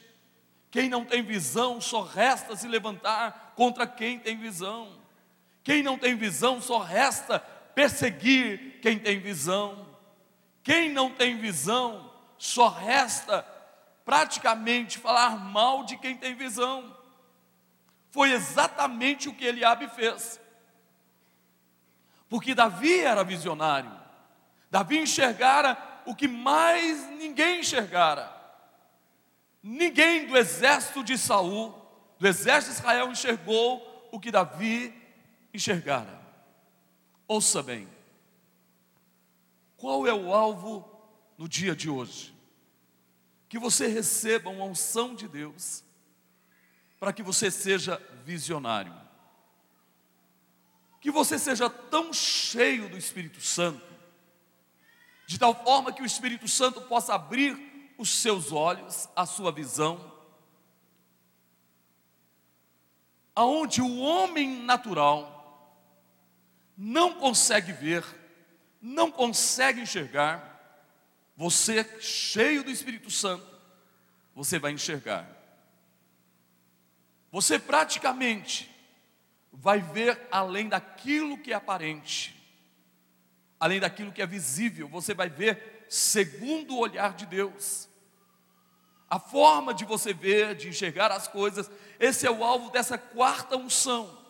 quem 0.70 0.90
não 0.90 1.06
tem 1.06 1.24
visão 1.24 1.80
só 1.80 2.02
resta 2.02 2.54
se 2.58 2.68
levantar 2.68 3.54
contra 3.56 3.88
quem 3.88 4.20
tem 4.20 4.38
visão. 4.38 5.00
Quem 5.64 5.82
não 5.82 5.98
tem 5.98 6.18
visão 6.18 6.60
só 6.60 6.80
resta 6.80 7.40
perseguir 7.40 8.82
quem 8.82 9.00
tem 9.00 9.22
visão. 9.22 9.88
Quem 10.62 10.90
não 10.90 11.12
tem 11.12 11.38
visão 11.38 12.12
só 12.38 12.68
resta 12.68 13.48
praticamente 14.04 15.00
falar 15.00 15.40
mal 15.40 15.86
de 15.86 15.96
quem 15.96 16.18
tem 16.18 16.36
visão. 16.36 16.94
Foi 18.12 18.34
exatamente 18.34 19.30
o 19.30 19.34
que 19.34 19.46
Eliabe 19.46 19.88
fez. 19.88 20.43
Porque 22.34 22.56
Davi 22.56 23.00
era 23.00 23.24
visionário. 23.24 23.92
Davi 24.72 24.98
enxergara 24.98 25.78
o 26.04 26.16
que 26.16 26.28
mais 26.28 27.08
ninguém 27.12 27.60
enxergara. 27.60 28.28
Ninguém 29.62 30.26
do 30.26 30.36
exército 30.36 31.04
de 31.04 31.16
Saul, 31.16 31.76
do 32.18 32.28
exército 32.28 32.74
de 32.74 32.80
Israel 32.80 33.12
enxergou 33.12 34.10
o 34.12 34.20
que 34.20 34.32
Davi 34.32 35.00
enxergara. 35.54 36.20
Ouça 37.28 37.62
bem. 37.62 37.88
Qual 39.78 40.08
é 40.08 40.14
o 40.16 40.34
alvo 40.34 40.84
no 41.38 41.48
dia 41.48 41.76
de 41.76 41.88
hoje? 41.88 42.36
Que 43.48 43.60
você 43.60 43.86
receba 43.86 44.50
uma 44.50 44.66
unção 44.66 45.14
de 45.14 45.28
Deus 45.28 45.84
para 47.00 47.14
que 47.14 47.22
você 47.22 47.52
seja 47.52 48.02
visionário. 48.26 49.03
Que 51.04 51.12
você 51.12 51.38
seja 51.38 51.70
tão 51.70 52.14
cheio 52.14 52.88
do 52.88 52.98
Espírito 52.98 53.42
Santo, 53.42 53.84
de 55.28 55.38
tal 55.38 55.54
forma 55.54 55.92
que 55.92 56.02
o 56.02 56.06
Espírito 56.06 56.48
Santo 56.48 56.80
possa 56.84 57.14
abrir 57.14 57.94
os 57.98 58.08
seus 58.22 58.54
olhos, 58.54 59.10
a 59.14 59.26
sua 59.26 59.52
visão, 59.52 60.14
aonde 63.36 63.82
o 63.82 64.00
homem 64.00 64.64
natural 64.64 65.78
não 66.78 67.16
consegue 67.16 67.74
ver, 67.74 68.06
não 68.82 69.12
consegue 69.12 69.82
enxergar, 69.82 70.88
você 71.36 71.84
cheio 72.00 72.64
do 72.64 72.72
Espírito 72.72 73.12
Santo, 73.12 73.46
você 74.34 74.58
vai 74.58 74.72
enxergar. 74.72 75.28
Você 77.30 77.60
praticamente 77.60 78.73
vai 79.54 79.80
ver 79.80 80.28
além 80.32 80.68
daquilo 80.68 81.38
que 81.38 81.54
é 81.54 81.56
aparente, 81.56 82.36
além 83.60 83.80
daquilo 83.80 84.12
que 84.12 84.22
é 84.22 84.26
visível, 84.26 84.88
você 84.88 85.14
vai 85.14 85.30
ver 85.30 85.86
segundo 85.88 86.74
o 86.74 86.80
olhar 86.80 87.14
de 87.14 87.26
Deus. 87.26 87.88
A 89.10 89.20
forma 89.20 89.74
de 89.74 89.86
você 89.86 90.14
ver, 90.14 90.56
de 90.56 90.68
enxergar 90.68 91.12
as 91.12 91.28
coisas, 91.28 91.70
esse 92.00 92.26
é 92.26 92.32
o 92.32 92.44
alvo 92.44 92.72
dessa 92.72 92.98
quarta 92.98 93.56
unção. 93.56 94.22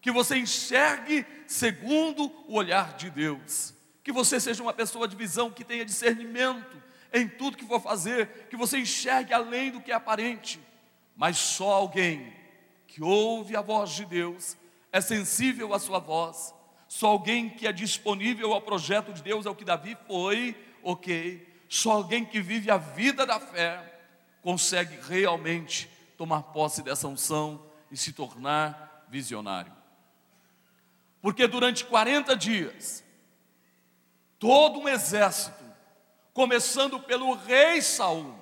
Que 0.00 0.10
você 0.10 0.36
enxergue 0.36 1.26
segundo 1.46 2.32
o 2.48 2.54
olhar 2.54 2.96
de 2.96 3.10
Deus. 3.10 3.74
Que 4.02 4.10
você 4.10 4.40
seja 4.40 4.62
uma 4.62 4.72
pessoa 4.72 5.06
de 5.06 5.14
visão 5.14 5.50
que 5.50 5.64
tenha 5.64 5.84
discernimento 5.84 6.82
em 7.12 7.28
tudo 7.28 7.56
que 7.56 7.66
for 7.66 7.80
fazer, 7.80 8.48
que 8.48 8.56
você 8.56 8.78
enxergue 8.78 9.34
além 9.34 9.70
do 9.70 9.80
que 9.80 9.92
é 9.92 9.94
aparente 9.94 10.58
mas 11.18 11.36
só 11.36 11.72
alguém 11.72 12.32
que 12.88 13.02
ouve 13.02 13.54
a 13.54 13.60
voz 13.60 13.90
de 13.90 14.04
Deus, 14.04 14.56
é 14.90 15.00
sensível 15.00 15.72
à 15.72 15.78
sua 15.78 16.00
voz, 16.00 16.52
só 16.88 17.08
alguém 17.08 17.50
que 17.50 17.66
é 17.66 17.72
disponível 17.72 18.54
ao 18.54 18.62
projeto 18.62 19.12
de 19.12 19.22
Deus, 19.22 19.44
é 19.44 19.50
o 19.50 19.54
que 19.54 19.64
Davi 19.64 19.96
foi, 20.06 20.56
ok. 20.82 21.46
Só 21.68 21.92
alguém 21.92 22.24
que 22.24 22.40
vive 22.40 22.70
a 22.70 22.78
vida 22.78 23.26
da 23.26 23.38
fé 23.38 24.00
consegue 24.40 24.98
realmente 25.02 25.88
tomar 26.16 26.42
posse 26.44 26.82
dessa 26.82 27.06
unção 27.06 27.62
e 27.90 27.96
se 27.96 28.12
tornar 28.14 29.06
visionário. 29.10 29.72
Porque 31.20 31.46
durante 31.46 31.84
40 31.84 32.34
dias, 32.34 33.04
todo 34.38 34.78
um 34.78 34.88
exército, 34.88 35.62
começando 36.32 36.98
pelo 37.00 37.34
rei 37.34 37.82
Saul, 37.82 38.34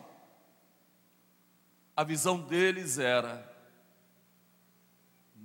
a 1.96 2.04
visão 2.04 2.38
deles 2.38 2.98
era: 2.98 3.55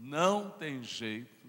não 0.01 0.49
tem 0.49 0.83
jeito, 0.83 1.47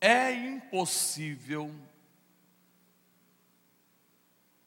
é 0.00 0.32
impossível, 0.32 1.72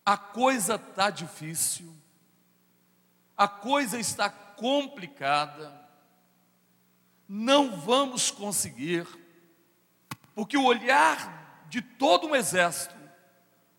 a 0.05 0.17
coisa 0.17 0.75
está 0.75 1.09
difícil, 1.09 1.93
a 3.35 3.49
coisa 3.49 3.99
está 3.99 4.29
complicada, 4.29 5.77
não 7.27 7.75
vamos 7.75 8.31
conseguir, 8.31 9.05
porque 10.33 10.57
o 10.57 10.63
olhar 10.63 11.65
de 11.69 11.81
todo 11.81 12.27
um 12.27 12.35
exército, 12.35 12.95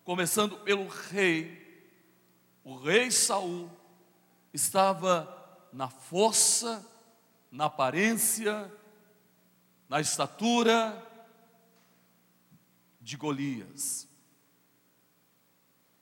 começando 0.03 0.59
pelo 0.59 0.87
rei, 0.87 1.91
o 2.63 2.77
rei 2.77 3.09
Saul 3.09 3.67
estava 4.53 5.35
na 5.73 5.89
força, 5.89 6.85
na 7.51 7.65
aparência, 7.65 8.71
na 9.87 9.99
estatura 9.99 11.05
de 13.01 13.17
Golias. 13.17 14.07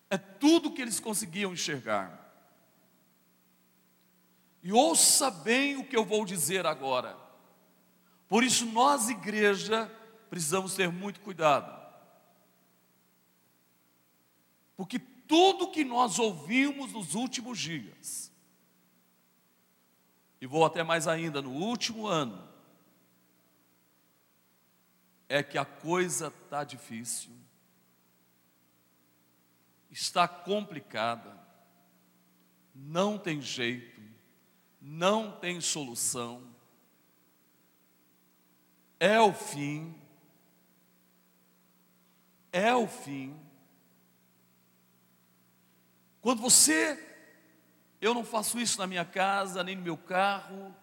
É 0.09 0.17
tudo 0.17 0.73
que 0.73 0.81
eles 0.81 0.99
conseguiam 0.99 1.53
enxergar. 1.53 2.25
E 4.61 4.71
ouça 4.71 5.31
bem 5.31 5.77
o 5.77 5.85
que 5.85 5.95
eu 5.95 6.03
vou 6.03 6.25
dizer 6.25 6.65
agora. 6.65 7.17
Por 8.27 8.43
isso, 8.43 8.65
nós, 8.65 9.09
igreja, 9.09 9.89
precisamos 10.29 10.75
ter 10.75 10.91
muito 10.91 11.21
cuidado. 11.21 11.77
Porque 14.75 14.99
tudo 14.99 15.71
que 15.71 15.83
nós 15.83 16.19
ouvimos 16.19 16.91
nos 16.93 17.15
últimos 17.15 17.57
dias, 17.57 18.26
e 20.39 20.46
vou 20.46 20.65
até 20.65 20.84
mais 20.84 21.08
ainda, 21.08 21.41
no 21.41 21.51
último 21.51 22.08
ano, 22.08 22.48
é 25.29 25.44
que 25.44 25.58
a 25.58 25.65
coisa 25.65 26.27
está 26.27 26.63
difícil, 26.63 27.32
está 29.89 30.27
complicada, 30.27 31.36
não 32.74 33.17
tem 33.17 33.41
jeito, 33.41 34.01
não 34.82 35.32
tem 35.32 35.60
solução, 35.60 36.56
é 39.00 39.20
o 39.20 39.34
fim, 39.34 39.96
é 42.51 42.74
o 42.74 42.88
fim. 42.88 43.39
Quando 46.22 46.41
você, 46.41 46.96
eu 48.07 48.13
não 48.13 48.23
faço 48.23 48.57
isso 48.57 48.79
na 48.79 48.87
minha 48.87 49.03
casa, 49.03 49.63
nem 49.63 49.75
no 49.75 49.81
meu 49.81 49.97
carro, 49.97 50.73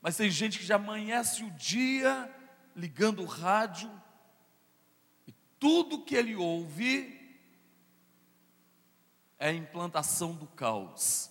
mas 0.00 0.16
tem 0.16 0.30
gente 0.30 0.58
que 0.58 0.64
já 0.64 0.76
amanhece 0.76 1.44
o 1.44 1.50
dia 1.50 2.34
ligando 2.74 3.22
o 3.22 3.26
rádio 3.26 3.90
e 5.26 5.34
tudo 5.60 6.02
que 6.02 6.14
ele 6.14 6.34
ouve 6.34 7.16
é 9.38 9.48
a 9.48 9.52
implantação 9.52 10.34
do 10.34 10.46
caos. 10.46 11.30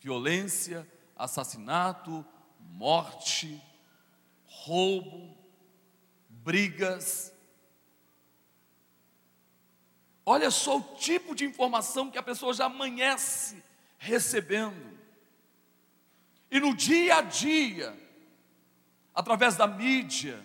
Violência, 0.00 0.90
assassinato, 1.16 2.26
morte, 2.58 3.62
roubo, 4.44 5.36
brigas. 6.28 7.32
Olha 10.26 10.50
só 10.50 10.78
o 10.78 10.96
tipo 10.96 11.32
de 11.32 11.44
informação 11.44 12.10
que 12.10 12.18
a 12.18 12.22
pessoa 12.22 12.52
já 12.52 12.64
amanhece 12.64 13.69
recebendo. 14.00 14.98
E 16.50 16.58
no 16.58 16.74
dia 16.74 17.18
a 17.18 17.20
dia, 17.20 17.94
através 19.14 19.56
da 19.56 19.66
mídia, 19.66 20.42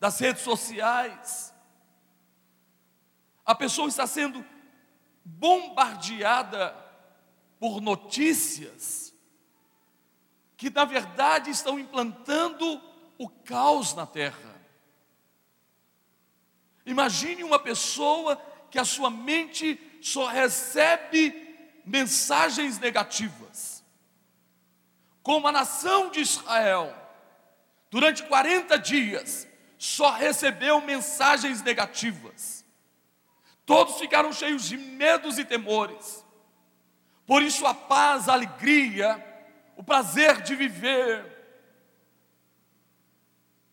das 0.00 0.18
redes 0.18 0.42
sociais, 0.42 1.54
a 3.46 3.54
pessoa 3.54 3.88
está 3.88 4.06
sendo 4.06 4.44
bombardeada 5.24 6.76
por 7.60 7.80
notícias 7.80 9.14
que, 10.56 10.68
na 10.68 10.84
verdade, 10.84 11.50
estão 11.50 11.78
implantando 11.78 12.82
o 13.16 13.28
caos 13.28 13.94
na 13.94 14.04
terra. 14.04 14.60
Imagine 16.84 17.44
uma 17.44 17.60
pessoa 17.60 18.36
que 18.68 18.78
a 18.78 18.84
sua 18.84 19.10
mente 19.10 19.80
só 20.02 20.26
recebe 20.26 21.47
mensagens 21.88 22.78
negativas. 22.78 23.84
Como 25.22 25.48
a 25.48 25.52
nação 25.52 26.10
de 26.10 26.20
Israel, 26.20 26.94
durante 27.90 28.22
40 28.24 28.78
dias, 28.78 29.48
só 29.76 30.10
recebeu 30.10 30.80
mensagens 30.80 31.62
negativas. 31.62 32.64
Todos 33.64 33.98
ficaram 33.98 34.32
cheios 34.32 34.64
de 34.68 34.76
medos 34.76 35.38
e 35.38 35.44
temores. 35.44 36.24
Por 37.26 37.42
isso 37.42 37.66
a 37.66 37.74
paz, 37.74 38.28
a 38.28 38.32
alegria, 38.32 39.22
o 39.76 39.84
prazer 39.84 40.40
de 40.42 40.54
viver. 40.54 41.36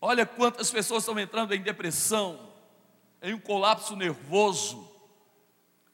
Olha 0.00 0.26
quantas 0.26 0.70
pessoas 0.70 1.02
estão 1.02 1.18
entrando 1.18 1.54
em 1.54 1.62
depressão, 1.62 2.52
em 3.22 3.32
um 3.32 3.40
colapso 3.40 3.96
nervoso, 3.96 4.86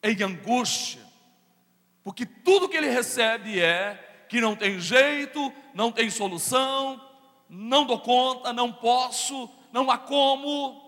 em 0.02 0.20
angústia, 0.22 1.11
porque 2.04 2.26
tudo 2.26 2.68
que 2.68 2.76
ele 2.76 2.88
recebe 2.88 3.60
é 3.60 4.24
que 4.28 4.40
não 4.40 4.56
tem 4.56 4.80
jeito, 4.80 5.52
não 5.74 5.92
tem 5.92 6.10
solução, 6.10 7.00
não 7.48 7.84
dou 7.84 8.00
conta, 8.00 8.52
não 8.52 8.72
posso, 8.72 9.48
não 9.72 9.90
há 9.90 9.98
como. 9.98 10.80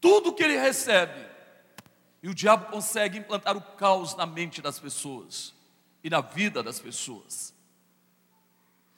Tudo 0.00 0.32
que 0.32 0.42
ele 0.42 0.58
recebe, 0.58 1.26
e 2.22 2.28
o 2.28 2.34
diabo 2.34 2.70
consegue 2.72 3.18
implantar 3.18 3.56
o 3.56 3.60
caos 3.60 4.16
na 4.16 4.26
mente 4.26 4.60
das 4.60 4.78
pessoas 4.78 5.54
e 6.02 6.10
na 6.10 6.20
vida 6.20 6.62
das 6.62 6.80
pessoas. 6.80 7.54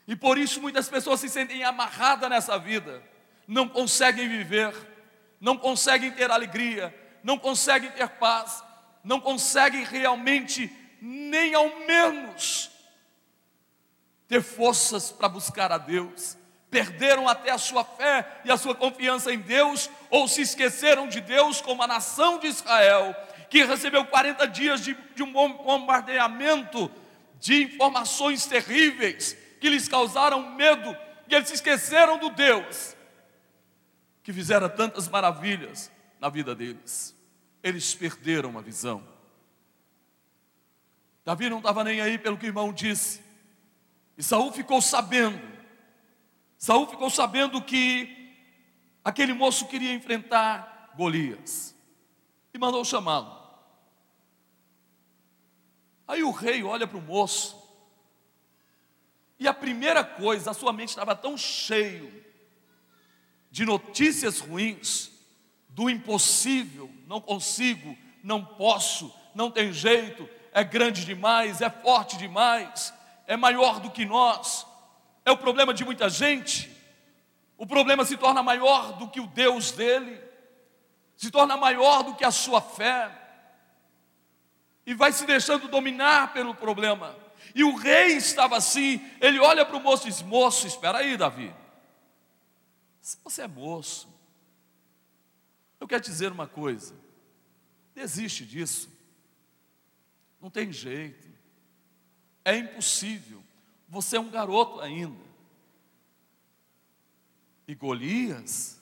E 0.07 0.17
por 0.17 0.39
isso 0.39 0.63
muitas 0.63 0.89
pessoas 0.89 1.21
se 1.21 1.29
sentem 1.29 1.63
amarradas 1.63 2.31
nessa 2.31 2.59
vida, 2.59 3.03
não 3.47 3.69
conseguem 3.69 4.27
viver, 4.27 4.75
não 5.39 5.59
conseguem 5.59 6.11
ter 6.11 6.31
alegria, 6.31 6.95
não 7.23 7.39
conseguem 7.39 7.91
ter 7.91 8.09
paz, 8.09 8.65
não 9.09 9.19
conseguem 9.19 9.85
realmente, 9.85 10.71
nem 11.01 11.55
ao 11.55 11.81
menos, 11.87 12.71
ter 14.29 14.43
forças 14.43 15.11
para 15.11 15.31
buscar 15.31 15.73
a 15.73 15.79
Deus, 15.79 16.37
perderam 16.71 17.27
até 17.27 17.51
a 17.51 17.57
sua 17.57 17.83
fé 17.83 18.41
e 18.45 18.51
a 18.51 18.59
sua 18.59 18.75
confiança 18.75 19.33
em 19.33 19.39
Deus, 19.39 19.89
ou 20.11 20.29
se 20.29 20.43
esqueceram 20.43 21.09
de 21.09 21.23
Deus, 21.23 21.63
como 21.63 21.83
a 21.83 21.87
nação 21.87 22.39
de 22.39 22.49
Israel, 22.49 23.17
que 23.49 23.65
recebeu 23.65 24.05
40 24.05 24.47
dias 24.47 24.85
de, 24.85 24.95
de 25.15 25.23
um 25.23 25.33
bombardeamento 25.33 26.91
de 27.41 27.63
informações 27.63 28.45
terríveis 28.45 29.35
que 29.59 29.71
lhes 29.71 29.89
causaram 29.89 30.51
medo, 30.51 30.95
e 31.27 31.35
eles 31.35 31.49
se 31.49 31.55
esqueceram 31.55 32.19
do 32.19 32.29
Deus 32.29 32.95
que 34.23 34.35
fizera 34.35 34.69
tantas 34.69 35.09
maravilhas 35.09 35.91
na 36.21 36.29
vida 36.29 36.55
deles. 36.55 37.18
Eles 37.63 37.95
perderam 37.95 38.57
a 38.59 38.63
visão. 38.63 39.07
Davi 41.25 41.51
não 41.51 41.59
estava 41.59 41.85
nem 41.85 42.01
aí 42.01 42.19
pelo 42.19 42.39
que 42.39 42.47
o 42.47 42.49
irmão 42.49 42.73
disse. 42.73 43.23
E 44.17 44.23
Saul 44.23 44.53
ficou 44.53 44.81
sabendo. 44.81 45.41
Saul 46.57 46.87
ficou 46.87 47.11
sabendo 47.11 47.63
que 47.63 48.35
aquele 49.05 49.33
moço 49.33 49.67
queria 49.67 49.93
enfrentar 49.93 50.93
Golias. 50.97 51.75
E 52.53 52.59
mandou 52.59 52.85
chamá-lo. 52.85 53.39
Aí 56.07 56.23
o 56.23 56.31
rei 56.31 56.65
olha 56.65 56.87
para 56.87 56.97
o 56.97 57.03
moço. 57.03 57.57
E 59.39 59.47
a 59.47 59.53
primeira 59.53 60.03
coisa, 60.03 60.51
a 60.51 60.55
sua 60.55 60.73
mente 60.73 60.89
estava 60.89 61.15
tão 61.15 61.37
cheio 61.37 62.25
de 63.51 63.65
notícias 63.65 64.41
ruins, 64.41 65.11
do 65.79 65.89
impossível, 65.89 66.91
não 67.07 67.21
consigo, 67.21 67.97
não 68.21 68.45
posso, 68.45 69.15
não 69.33 69.49
tem 69.49 69.73
jeito, 69.73 70.29
é 70.53 70.65
grande 70.65 71.05
demais, 71.05 71.61
é 71.61 71.71
forte 71.71 72.17
demais, 72.17 72.93
é 73.29 73.37
maior 73.37 73.79
do 73.79 73.89
que 73.89 74.05
nós, 74.05 74.67
é 75.25 75.31
o 75.31 75.37
problema 75.37 75.73
de 75.73 75.85
muita 75.85 76.09
gente. 76.09 76.69
O 77.57 77.65
problema 77.65 78.05
se 78.05 78.17
torna 78.17 78.43
maior 78.43 78.95
do 78.95 79.07
que 79.07 79.21
o 79.21 79.29
Deus 79.29 79.71
dele, 79.71 80.21
se 81.17 81.31
torna 81.31 81.57
maior 81.57 82.03
do 82.03 82.17
que 82.17 82.25
a 82.25 82.33
sua 82.33 82.61
fé, 82.61 83.09
e 84.85 84.95
vai 84.95 85.13
se 85.13 85.25
deixando 85.27 85.69
dominar 85.69 86.33
pelo 86.33 86.57
problema. 86.57 87.15
E 87.55 87.63
o 87.63 87.77
rei 87.77 88.17
estava 88.17 88.57
assim, 88.57 89.01
ele 89.21 89.39
olha 89.39 89.65
para 89.65 89.77
o 89.77 89.81
moço 89.81 90.09
e 90.09 90.11
diz: 90.11 90.23
Moço, 90.23 90.67
espera 90.67 90.99
aí, 90.99 91.17
Davi. 91.17 91.55
Você 93.01 93.43
é 93.43 93.47
moço, 93.47 94.18
eu 95.81 95.89
quero 95.89 96.03
dizer 96.03 96.33
uma 96.33 96.47
coisa: 96.47 96.95
desiste 97.95 98.45
disso, 98.45 98.91
não 100.41 100.51
tem 100.51 100.73
jeito, 100.73 101.29
é 102.45 102.57
impossível, 102.57 103.43
você 103.89 104.17
é 104.17 104.21
um 104.21 104.31
garoto 104.31 104.81
ainda. 104.81 105.29
E 107.67 107.75
Golias, 107.75 108.81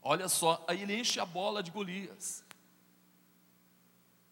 olha 0.00 0.28
só, 0.28 0.64
aí 0.68 0.82
ele 0.82 0.98
enche 0.98 1.18
a 1.18 1.26
bola 1.26 1.62
de 1.62 1.70
Golias. 1.70 2.44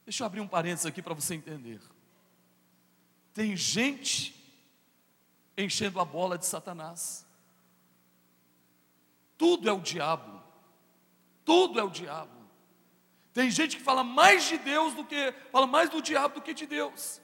Deixa 0.04 0.22
eu 0.22 0.26
abrir 0.26 0.40
um 0.40 0.48
parênteses 0.48 0.86
aqui 0.86 1.02
para 1.02 1.14
você 1.14 1.34
entender. 1.34 1.80
Tem 3.32 3.56
gente 3.56 4.34
enchendo 5.56 6.00
a 6.00 6.04
bola 6.04 6.36
de 6.36 6.46
Satanás. 6.46 7.26
Tudo 9.38 9.68
é 9.68 9.72
o 9.72 9.80
diabo. 9.80 10.41
Tudo 11.44 11.78
é 11.78 11.82
o 11.82 11.90
diabo. 11.90 12.42
Tem 13.32 13.50
gente 13.50 13.76
que 13.76 13.82
fala 13.82 14.04
mais 14.04 14.44
de 14.44 14.58
Deus 14.58 14.94
do 14.94 15.04
que 15.04 15.32
fala 15.50 15.66
mais 15.66 15.88
do 15.88 16.02
diabo 16.02 16.36
do 16.36 16.42
que 16.42 16.52
de 16.52 16.66
Deus. 16.66 17.20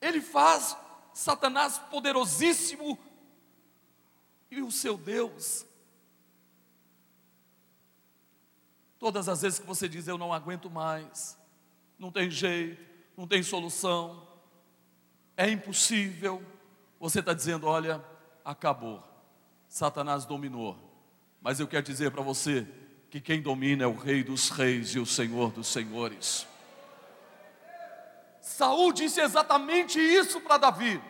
Ele 0.00 0.20
faz 0.20 0.76
Satanás 1.12 1.78
poderosíssimo 1.78 2.98
e 4.50 4.62
o 4.62 4.70
seu 4.70 4.96
Deus. 4.96 5.66
Todas 8.98 9.28
as 9.28 9.42
vezes 9.42 9.58
que 9.58 9.66
você 9.66 9.88
diz 9.88 10.08
eu 10.08 10.16
não 10.16 10.32
aguento 10.32 10.70
mais, 10.70 11.38
não 11.98 12.10
tem 12.10 12.30
jeito, 12.30 12.82
não 13.16 13.26
tem 13.26 13.42
solução, 13.42 14.26
é 15.36 15.50
impossível, 15.50 16.42
você 16.98 17.20
está 17.20 17.34
dizendo: 17.34 17.66
olha, 17.66 18.04
acabou. 18.44 19.02
Satanás 19.68 20.24
dominou. 20.24 20.91
Mas 21.42 21.58
eu 21.58 21.66
quero 21.66 21.84
dizer 21.84 22.12
para 22.12 22.22
você 22.22 22.66
que 23.10 23.20
quem 23.20 23.42
domina 23.42 23.82
é 23.82 23.86
o 23.86 23.96
Rei 23.96 24.22
dos 24.22 24.48
Reis 24.48 24.94
e 24.94 25.00
o 25.00 25.04
Senhor 25.04 25.50
dos 25.50 25.66
Senhores. 25.66 26.46
Saul 28.40 28.92
disse 28.92 29.20
exatamente 29.20 29.98
isso 29.98 30.40
para 30.40 30.56
Davi. 30.56 31.02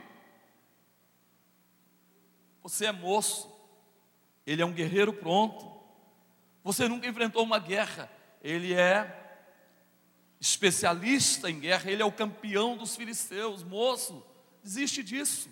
Você 2.62 2.86
é 2.86 2.92
moço, 2.92 3.52
ele 4.46 4.62
é 4.62 4.66
um 4.66 4.72
guerreiro 4.72 5.12
pronto. 5.12 5.70
Você 6.64 6.88
nunca 6.88 7.06
enfrentou 7.06 7.42
uma 7.42 7.58
guerra. 7.58 8.10
Ele 8.40 8.72
é 8.72 9.18
especialista 10.40 11.50
em 11.50 11.60
guerra, 11.60 11.90
ele 11.90 12.02
é 12.02 12.04
o 12.04 12.12
campeão 12.12 12.76
dos 12.76 12.96
filisteus. 12.96 13.62
Moço, 13.62 14.24
desiste 14.62 15.02
disso. 15.02 15.50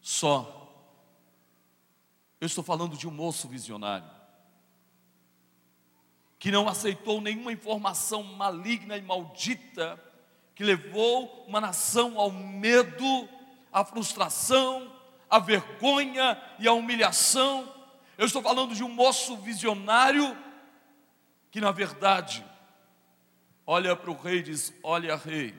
Só. 0.00 0.63
Eu 2.44 2.46
estou 2.46 2.62
falando 2.62 2.94
de 2.94 3.08
um 3.08 3.10
moço 3.10 3.48
visionário 3.48 4.10
que 6.38 6.50
não 6.50 6.68
aceitou 6.68 7.18
nenhuma 7.18 7.50
informação 7.50 8.22
maligna 8.22 8.98
e 8.98 9.00
maldita 9.00 9.98
que 10.54 10.62
levou 10.62 11.46
uma 11.48 11.58
nação 11.58 12.20
ao 12.20 12.30
medo, 12.30 13.26
à 13.72 13.82
frustração, 13.82 14.94
à 15.30 15.38
vergonha 15.38 16.38
e 16.58 16.68
à 16.68 16.74
humilhação. 16.74 17.74
Eu 18.18 18.26
estou 18.26 18.42
falando 18.42 18.74
de 18.74 18.84
um 18.84 18.90
moço 18.90 19.38
visionário 19.38 20.36
que, 21.50 21.62
na 21.62 21.70
verdade, 21.70 22.44
olha 23.66 23.96
para 23.96 24.10
o 24.10 24.20
rei 24.20 24.40
e 24.40 24.42
diz: 24.42 24.70
Olha, 24.82 25.16
rei, 25.16 25.54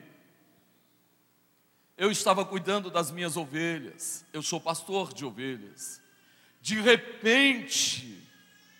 eu 1.96 2.12
estava 2.12 2.44
cuidando 2.44 2.92
das 2.92 3.10
minhas 3.10 3.36
ovelhas, 3.36 4.24
eu 4.32 4.40
sou 4.40 4.60
pastor 4.60 5.12
de 5.12 5.24
ovelhas. 5.24 6.05
De 6.66 6.80
repente, 6.80 8.20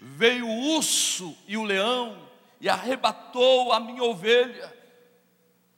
veio 0.00 0.44
o 0.44 0.74
urso 0.74 1.38
e 1.46 1.56
o 1.56 1.62
leão 1.62 2.28
e 2.60 2.68
arrebatou 2.68 3.72
a 3.72 3.78
minha 3.78 4.02
ovelha. 4.02 4.76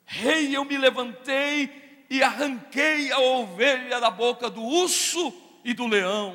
Rei, 0.06 0.56
eu 0.56 0.64
me 0.64 0.78
levantei 0.78 2.06
e 2.08 2.22
arranquei 2.22 3.12
a 3.12 3.18
ovelha 3.18 4.00
da 4.00 4.10
boca 4.10 4.48
do 4.48 4.62
urso 4.62 5.30
e 5.62 5.74
do 5.74 5.86
leão. 5.86 6.34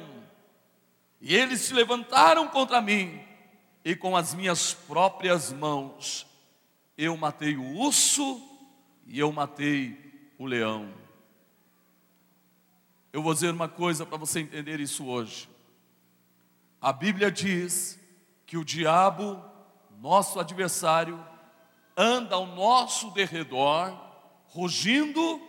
E 1.19 1.33
eles 1.33 1.61
se 1.61 1.73
levantaram 1.73 2.47
contra 2.49 2.79
mim, 2.79 3.19
e 3.83 3.95
com 3.95 4.15
as 4.15 4.35
minhas 4.35 4.75
próprias 4.75 5.51
mãos 5.51 6.27
eu 6.95 7.17
matei 7.17 7.57
o 7.57 7.77
urso 7.79 8.39
e 9.07 9.17
eu 9.17 9.31
matei 9.31 9.97
o 10.37 10.45
leão. 10.45 10.93
Eu 13.11 13.23
vou 13.23 13.33
dizer 13.33 13.51
uma 13.51 13.67
coisa 13.67 14.05
para 14.05 14.19
você 14.19 14.39
entender 14.39 14.79
isso 14.79 15.07
hoje. 15.07 15.51
A 16.83 16.91
Bíblia 16.91 17.31
diz 17.31 17.97
que 18.45 18.57
o 18.57 18.65
diabo, 18.65 19.41
nosso 20.01 20.37
adversário, 20.37 21.17
anda 21.95 22.35
ao 22.35 22.45
nosso 22.45 23.09
derredor, 23.11 23.97
rugindo, 24.47 25.41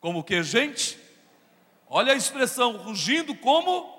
como 0.00 0.22
que, 0.22 0.42
gente? 0.42 0.98
Olha 1.88 2.12
a 2.12 2.16
expressão, 2.16 2.76
rugindo 2.76 3.34
como? 3.34 3.90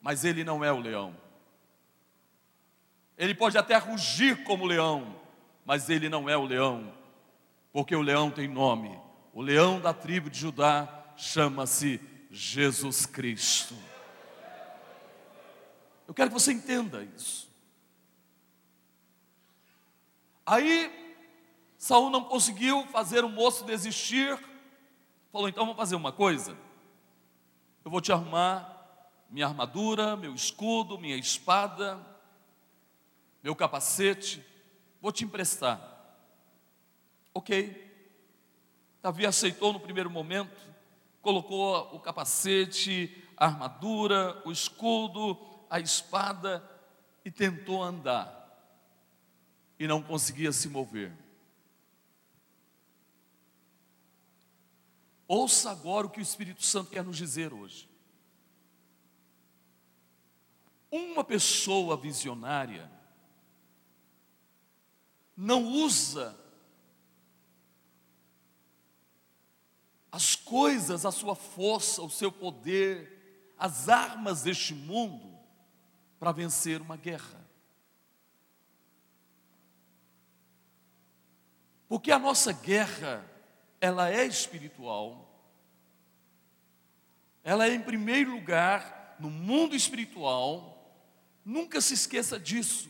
Mas 0.00 0.24
ele 0.24 0.42
não 0.42 0.64
é 0.64 0.72
o 0.72 0.80
leão. 0.80 1.16
Ele 3.16 3.36
pode 3.36 3.56
até 3.56 3.76
rugir 3.76 4.42
como 4.42 4.66
leão, 4.66 5.14
mas 5.64 5.88
ele 5.88 6.08
não 6.08 6.28
é 6.28 6.36
o 6.36 6.44
leão, 6.44 6.92
porque 7.72 7.94
o 7.94 8.02
leão 8.02 8.32
tem 8.32 8.48
nome. 8.48 8.98
O 9.32 9.42
leão 9.42 9.80
da 9.80 9.94
tribo 9.94 10.28
de 10.28 10.40
Judá 10.40 11.04
chama-se 11.16 12.00
Jesus 12.32 13.06
Cristo. 13.06 13.91
Eu 16.12 16.14
quero 16.14 16.28
que 16.28 16.38
você 16.38 16.52
entenda 16.52 17.02
isso. 17.16 17.50
Aí 20.44 20.92
Saul 21.78 22.10
não 22.10 22.24
conseguiu 22.24 22.86
fazer 22.88 23.24
o 23.24 23.30
moço 23.30 23.64
desistir. 23.64 24.38
Falou: 25.32 25.48
então 25.48 25.64
vamos 25.64 25.78
fazer 25.78 25.96
uma 25.96 26.12
coisa. 26.12 26.54
Eu 27.82 27.90
vou 27.90 27.98
te 28.02 28.12
arrumar 28.12 29.10
minha 29.30 29.46
armadura, 29.46 30.14
meu 30.14 30.34
escudo, 30.34 30.98
minha 30.98 31.16
espada, 31.16 31.98
meu 33.42 33.56
capacete, 33.56 34.44
vou 35.00 35.12
te 35.12 35.24
emprestar. 35.24 35.80
Ok. 37.32 37.90
Davi 39.00 39.24
aceitou 39.24 39.72
no 39.72 39.80
primeiro 39.80 40.10
momento, 40.10 40.60
colocou 41.22 41.96
o 41.96 41.98
capacete, 41.98 43.24
a 43.34 43.46
armadura, 43.46 44.42
o 44.44 44.52
escudo, 44.52 45.51
a 45.72 45.80
espada 45.80 46.62
e 47.24 47.30
tentou 47.30 47.82
andar 47.82 48.38
e 49.78 49.88
não 49.88 50.02
conseguia 50.02 50.52
se 50.52 50.68
mover. 50.68 51.10
Ouça 55.26 55.70
agora 55.70 56.06
o 56.06 56.10
que 56.10 56.20
o 56.20 56.22
Espírito 56.22 56.62
Santo 56.62 56.90
quer 56.90 57.02
nos 57.02 57.16
dizer 57.16 57.54
hoje. 57.54 57.88
Uma 60.90 61.24
pessoa 61.24 61.96
visionária 61.96 62.92
não 65.34 65.64
usa 65.64 66.38
as 70.10 70.36
coisas, 70.36 71.06
a 71.06 71.10
sua 71.10 71.34
força, 71.34 72.02
o 72.02 72.10
seu 72.10 72.30
poder, 72.30 73.54
as 73.56 73.88
armas 73.88 74.42
deste 74.42 74.74
mundo 74.74 75.31
para 76.22 76.30
vencer 76.30 76.80
uma 76.80 76.96
guerra. 76.96 77.44
Porque 81.88 82.12
a 82.12 82.18
nossa 82.20 82.52
guerra, 82.52 83.28
ela 83.80 84.08
é 84.08 84.24
espiritual. 84.24 85.28
Ela 87.42 87.66
é 87.66 87.74
em 87.74 87.82
primeiro 87.82 88.30
lugar 88.30 89.16
no 89.18 89.28
mundo 89.28 89.74
espiritual. 89.74 90.96
Nunca 91.44 91.80
se 91.80 91.94
esqueça 91.94 92.38
disso. 92.38 92.88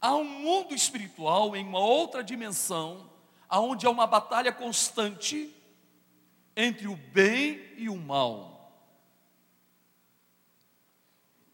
Há 0.00 0.16
um 0.16 0.24
mundo 0.24 0.74
espiritual 0.74 1.54
em 1.54 1.64
uma 1.64 1.78
outra 1.78 2.24
dimensão, 2.24 3.08
aonde 3.48 3.86
há 3.86 3.90
uma 3.90 4.08
batalha 4.08 4.52
constante 4.52 5.54
entre 6.56 6.88
o 6.88 6.96
bem 6.96 7.62
e 7.76 7.88
o 7.88 7.94
mal. 7.94 8.55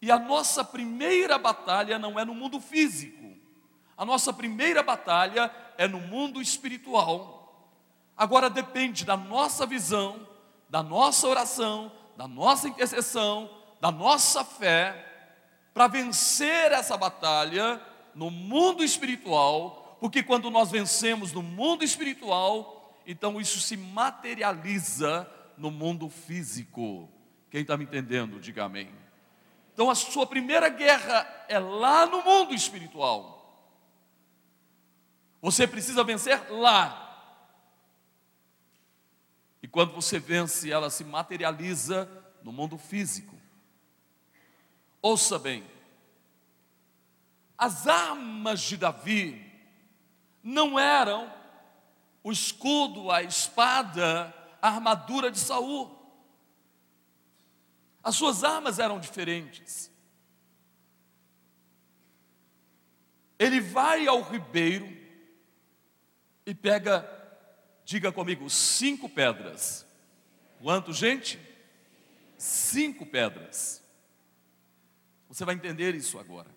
E 0.03 0.11
a 0.11 0.19
nossa 0.19 0.65
primeira 0.65 1.39
batalha 1.39 1.97
não 1.97 2.19
é 2.19 2.25
no 2.25 2.35
mundo 2.35 2.59
físico. 2.59 3.37
A 3.97 4.05
nossa 4.05 4.33
primeira 4.33 4.83
batalha 4.83 5.49
é 5.79 5.87
no 5.87 6.01
mundo 6.01 6.43
espiritual. 6.43 7.71
Agora 8.17 8.51
depende 8.51 9.05
da 9.05 9.17
nossa 9.17 9.65
visão, 9.65 10.29
da 10.69 10.83
nossa 10.83 11.29
oração, 11.29 11.93
da 12.17 12.27
nossa 12.27 12.69
intercessão, 12.69 13.49
da 13.81 13.93
nossa 13.93 14.45
fé, 14.45 15.09
para 15.73 15.87
vencer 15.87 16.73
essa 16.73 16.97
batalha 16.97 17.81
no 18.13 18.29
mundo 18.29 18.83
espiritual, 18.83 19.97
porque 20.01 20.21
quando 20.21 20.51
nós 20.51 20.71
vencemos 20.73 21.33
no 21.33 21.43
mundo 21.43 21.85
espiritual, 21.85 23.01
então 23.07 23.41
isso 23.41 23.61
se 23.61 23.77
materializa 23.77 25.31
no 25.57 25.71
mundo 25.71 26.09
físico. 26.09 27.09
Quem 27.49 27.63
está 27.63 27.77
me 27.77 27.85
entendendo, 27.85 28.41
diga 28.41 28.65
amém. 28.65 29.02
Então 29.73 29.91
a 29.91 29.95
sua 29.95 30.27
primeira 30.27 30.69
guerra 30.69 31.45
é 31.49 31.59
lá 31.59 32.07
no 32.07 32.23
mundo 32.23 32.55
espiritual. 32.55 33.43
Você 35.41 35.67
precisa 35.67 36.05
vencer 36.05 36.51
lá. 36.53 36.99
E 39.63 39.69
quando 39.69 39.93
você 39.93 40.19
vence, 40.19 40.71
ela 40.71 40.91
se 40.91 41.05
materializa 41.05 42.09
no 42.43 42.53
mundo 42.53 42.77
físico. 42.77 43.35
Ouça 45.01 45.39
bem, 45.39 45.65
as 47.59 47.87
armas 47.87 48.61
de 48.61 48.77
Davi 48.77 49.53
não 50.43 50.79
eram 50.79 51.33
o 52.23 52.31
escudo, 52.31 53.11
a 53.11 53.23
espada, 53.23 54.35
a 54.61 54.69
armadura 54.69 55.31
de 55.31 55.39
Saul. 55.39 56.02
As 58.03 58.17
suas 58.17 58.43
armas 58.43 58.79
eram 58.79 58.99
diferentes. 58.99 59.91
Ele 63.39 63.61
vai 63.61 64.07
ao 64.07 64.23
ribeiro, 64.23 65.03
e 66.45 66.55
pega, 66.55 67.09
diga 67.85 68.13
comigo, 68.13 68.49
cinco 68.51 69.09
pedras. 69.09 69.87
Quanto, 70.61 70.93
gente? 70.93 71.41
Cinco 72.37 73.07
pedras. 73.07 73.83
Você 75.29 75.45
vai 75.45 75.55
entender 75.55 75.95
isso 75.95 76.19
agora. 76.19 76.51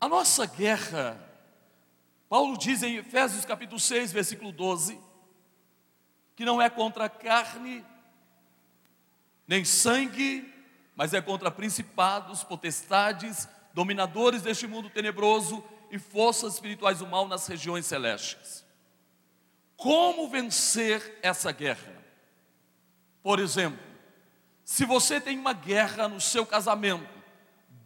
A 0.00 0.08
nossa 0.08 0.44
guerra, 0.44 1.18
Paulo 2.28 2.58
diz 2.58 2.82
em 2.82 2.96
Efésios 2.96 3.44
capítulo 3.44 3.80
6, 3.80 4.12
versículo 4.12 4.52
12, 4.52 5.00
que 6.36 6.44
não 6.44 6.60
é 6.60 6.68
contra 6.68 7.08
carne, 7.08 7.84
nem 9.46 9.64
sangue, 9.64 10.52
mas 10.96 11.12
é 11.12 11.20
contra 11.20 11.50
principados, 11.50 12.44
potestades, 12.44 13.48
dominadores 13.72 14.42
deste 14.42 14.66
mundo 14.66 14.88
tenebroso 14.88 15.62
e 15.90 15.98
forças 15.98 16.54
espirituais 16.54 16.98
do 16.98 17.06
mal 17.06 17.28
nas 17.28 17.46
regiões 17.46 17.86
celestes. 17.86 18.64
Como 19.76 20.28
vencer 20.28 21.18
essa 21.22 21.52
guerra? 21.52 21.92
Por 23.22 23.38
exemplo, 23.38 23.94
Se 24.64 24.86
você 24.86 25.20
tem 25.20 25.38
uma 25.38 25.52
guerra 25.52 26.08
no 26.08 26.18
seu 26.18 26.46
casamento, 26.46 27.06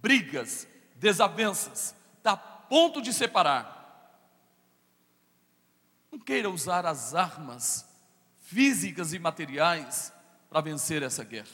brigas, 0.01 0.69
desavenças, 0.95 1.93
está 2.17 2.33
a 2.33 2.37
ponto 2.37 3.03
de 3.03 3.13
separar, 3.13 3.77
não 6.11 6.21
queira 6.21 6.49
usar 6.49 6.87
as 6.87 7.17
armas 7.17 7.85
físicas 8.41 9.13
e 9.13 9.19
materiais 9.19 10.13
para 10.49 10.61
vencer 10.61 11.03
essa 11.03 11.25
guerra. 11.25 11.47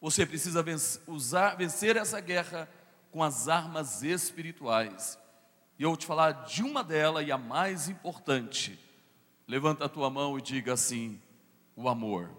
Você 0.00 0.26
precisa 0.26 0.62
vencer, 0.62 1.00
usar, 1.06 1.54
vencer 1.54 1.96
essa 1.96 2.20
guerra 2.20 2.68
com 3.10 3.22
as 3.22 3.48
armas 3.48 4.02
espirituais. 4.02 5.18
E 5.78 5.84
eu 5.84 5.90
vou 5.90 5.96
te 5.96 6.06
falar 6.06 6.32
de 6.44 6.62
uma 6.62 6.82
delas 6.82 7.26
e 7.26 7.30
a 7.30 7.38
mais 7.38 7.88
importante. 7.88 8.78
Levanta 9.46 9.84
a 9.84 9.88
tua 9.88 10.10
mão 10.10 10.38
e 10.38 10.42
diga 10.42 10.72
assim: 10.72 11.20
o 11.76 11.88
amor. 11.88 12.30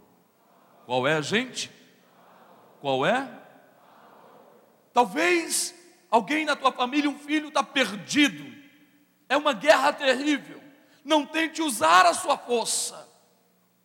Qual 0.85 1.07
é, 1.07 1.21
gente? 1.21 1.71
Qual 2.81 3.05
é? 3.05 3.29
Talvez 4.91 5.73
alguém 6.11 6.45
na 6.45 6.55
tua 6.55 6.71
família, 6.71 7.09
um 7.09 7.17
filho, 7.17 7.47
está 7.47 7.63
perdido. 7.63 8.53
É 9.29 9.37
uma 9.37 9.53
guerra 9.53 9.93
terrível. 9.93 10.61
Não 11.03 11.25
tente 11.25 11.61
usar 11.61 12.05
a 12.05 12.13
sua 12.13 12.37
força. 12.37 13.09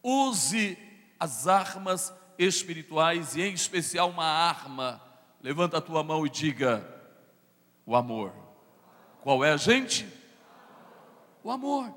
Use 0.03 0.77
as 1.18 1.46
armas 1.46 2.12
espirituais 2.38 3.37
e, 3.37 3.42
em 3.42 3.52
especial, 3.52 4.11
uma 4.11 4.24
arma. 4.24 5.02
Levanta 5.42 5.78
a 5.78 5.81
tua 5.81 6.02
mão 6.02 6.26
e 6.26 6.31
diga: 6.31 6.87
o 7.85 7.96
amor. 7.96 8.33
Qual 9.22 9.44
é, 9.44 9.57
gente? 9.59 10.07
O 11.42 11.50
amor. 11.50 11.92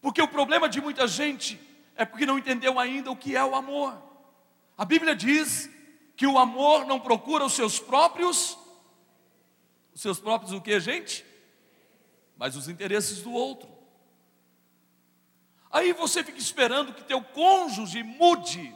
Porque 0.00 0.20
o 0.20 0.28
problema 0.28 0.68
de 0.68 0.80
muita 0.80 1.06
gente 1.06 1.60
é 1.94 2.04
porque 2.04 2.26
não 2.26 2.38
entendeu 2.38 2.78
ainda 2.78 3.10
o 3.10 3.16
que 3.16 3.36
é 3.36 3.44
o 3.44 3.54
amor. 3.54 3.94
A 4.76 4.84
Bíblia 4.84 5.14
diz 5.14 5.70
que 6.16 6.26
o 6.26 6.38
amor 6.38 6.86
não 6.86 6.98
procura 6.98 7.44
os 7.44 7.52
seus 7.52 7.78
próprios, 7.78 8.58
os 9.94 10.00
seus 10.00 10.18
próprios 10.18 10.52
o 10.52 10.60
que, 10.60 10.80
gente? 10.80 11.24
Mas 12.36 12.56
os 12.56 12.68
interesses 12.68 13.22
do 13.22 13.30
outro. 13.32 13.68
Aí 15.70 15.92
você 15.92 16.24
fica 16.24 16.38
esperando 16.38 16.92
que 16.92 17.04
teu 17.04 17.22
cônjuge 17.22 18.02
mude. 18.02 18.74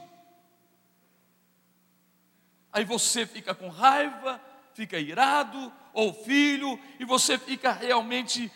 Aí 2.71 2.85
você 2.85 3.25
fica 3.25 3.53
com 3.53 3.67
raiva, 3.67 4.41
fica 4.73 4.97
irado, 4.97 5.71
ou 5.93 6.13
filho, 6.13 6.79
e 6.99 7.05
você 7.05 7.37
fica 7.37 7.71
realmente 7.71 8.51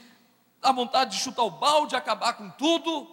à 0.61 0.71
vontade 0.71 1.17
de 1.17 1.23
chutar 1.23 1.43
o 1.43 1.51
balde, 1.51 1.95
acabar 1.95 2.33
com 2.33 2.49
tudo. 2.51 3.07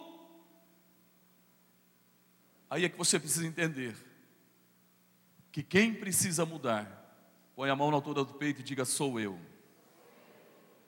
Aí 2.69 2.85
é 2.85 2.89
que 2.89 2.97
você 2.97 3.19
precisa 3.19 3.45
entender 3.45 3.95
que 5.51 5.61
quem 5.63 5.93
precisa 5.93 6.45
mudar, 6.45 6.85
põe 7.55 7.69
a 7.69 7.75
mão 7.75 7.89
na 7.89 7.97
altura 7.97 8.23
do 8.23 8.33
peito 8.33 8.61
e 8.61 8.63
diga: 8.63 8.85
Sou 8.85 9.19
eu. 9.19 9.37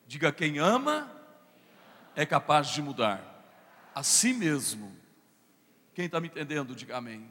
Diga: 0.05 0.31
Quem 0.31 0.59
ama 0.59 1.09
é 2.15 2.25
capaz 2.25 2.69
de 2.69 2.81
mudar 2.81 3.28
a 3.99 4.03
si 4.03 4.31
mesmo. 4.31 4.95
Quem 5.93 6.05
está 6.05 6.21
me 6.21 6.29
entendendo, 6.29 6.73
diga 6.73 6.95
amém. 6.95 7.29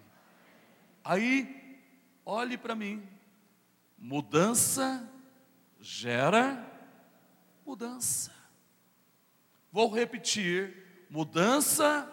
Aí, 1.02 1.80
olhe 2.26 2.58
para 2.58 2.74
mim. 2.74 3.08
Mudança 3.96 5.10
gera 5.80 6.62
mudança. 7.64 8.34
Vou 9.72 9.90
repetir: 9.90 11.06
mudança. 11.08 12.06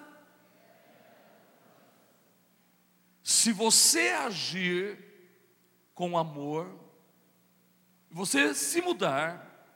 Se 3.22 3.52
você 3.52 4.10
agir 4.12 4.98
com 5.94 6.18
amor, 6.18 6.80
você 8.10 8.54
se 8.54 8.82
mudar, 8.82 9.68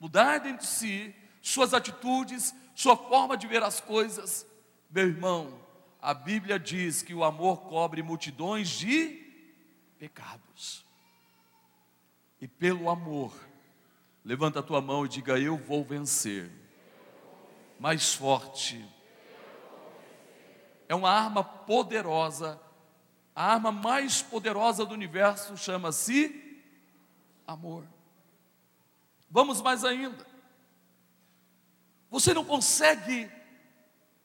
mudar 0.00 0.38
dentro 0.38 0.64
de 0.64 0.72
si, 0.72 1.14
suas 1.42 1.74
atitudes, 1.74 2.54
sua 2.74 2.96
forma 2.96 3.36
de 3.36 3.46
ver 3.46 3.62
as 3.62 3.80
coisas, 3.80 4.46
meu 4.90 5.06
irmão, 5.06 5.60
a 6.00 6.12
Bíblia 6.12 6.58
diz 6.58 7.02
que 7.02 7.14
o 7.14 7.24
amor 7.24 7.62
cobre 7.62 8.02
multidões 8.02 8.68
de 8.68 9.22
pecados. 9.98 10.84
E 12.40 12.48
pelo 12.48 12.90
amor, 12.90 13.32
levanta 14.24 14.60
a 14.60 14.62
tua 14.62 14.80
mão 14.80 15.06
e 15.06 15.08
diga: 15.08 15.38
Eu 15.38 15.56
vou 15.56 15.84
vencer. 15.84 16.50
Mais 17.78 18.14
forte. 18.14 18.84
É 20.88 20.94
uma 20.94 21.10
arma 21.10 21.42
poderosa 21.42 22.60
a 23.34 23.52
arma 23.52 23.72
mais 23.72 24.22
poderosa 24.22 24.86
do 24.86 24.94
universo 24.94 25.56
chama-se 25.56 26.62
amor. 27.46 27.84
Vamos 29.28 29.60
mais 29.60 29.84
ainda. 29.84 30.24
Você 32.14 32.32
não 32.32 32.44
consegue 32.44 33.28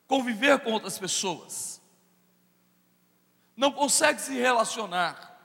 conviver 0.05 0.59
com 0.59 0.73
outras 0.73 0.99
pessoas, 0.99 1.81
não 3.57 3.71
consegue 3.71 4.21
se 4.21 4.33
relacionar. 4.33 5.35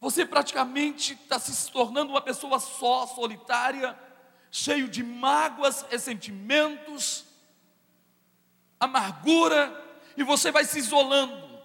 Você 0.00 0.24
praticamente 0.24 1.14
está 1.14 1.40
se 1.40 1.72
tornando 1.72 2.12
uma 2.12 2.20
pessoa 2.20 2.60
só, 2.60 3.04
solitária, 3.08 3.98
cheio 4.48 4.86
de 4.86 5.02
mágoas, 5.02 5.82
ressentimentos, 5.90 7.24
amargura, 8.78 9.74
e 10.16 10.22
você 10.22 10.52
vai 10.52 10.64
se 10.64 10.78
isolando. 10.78 11.58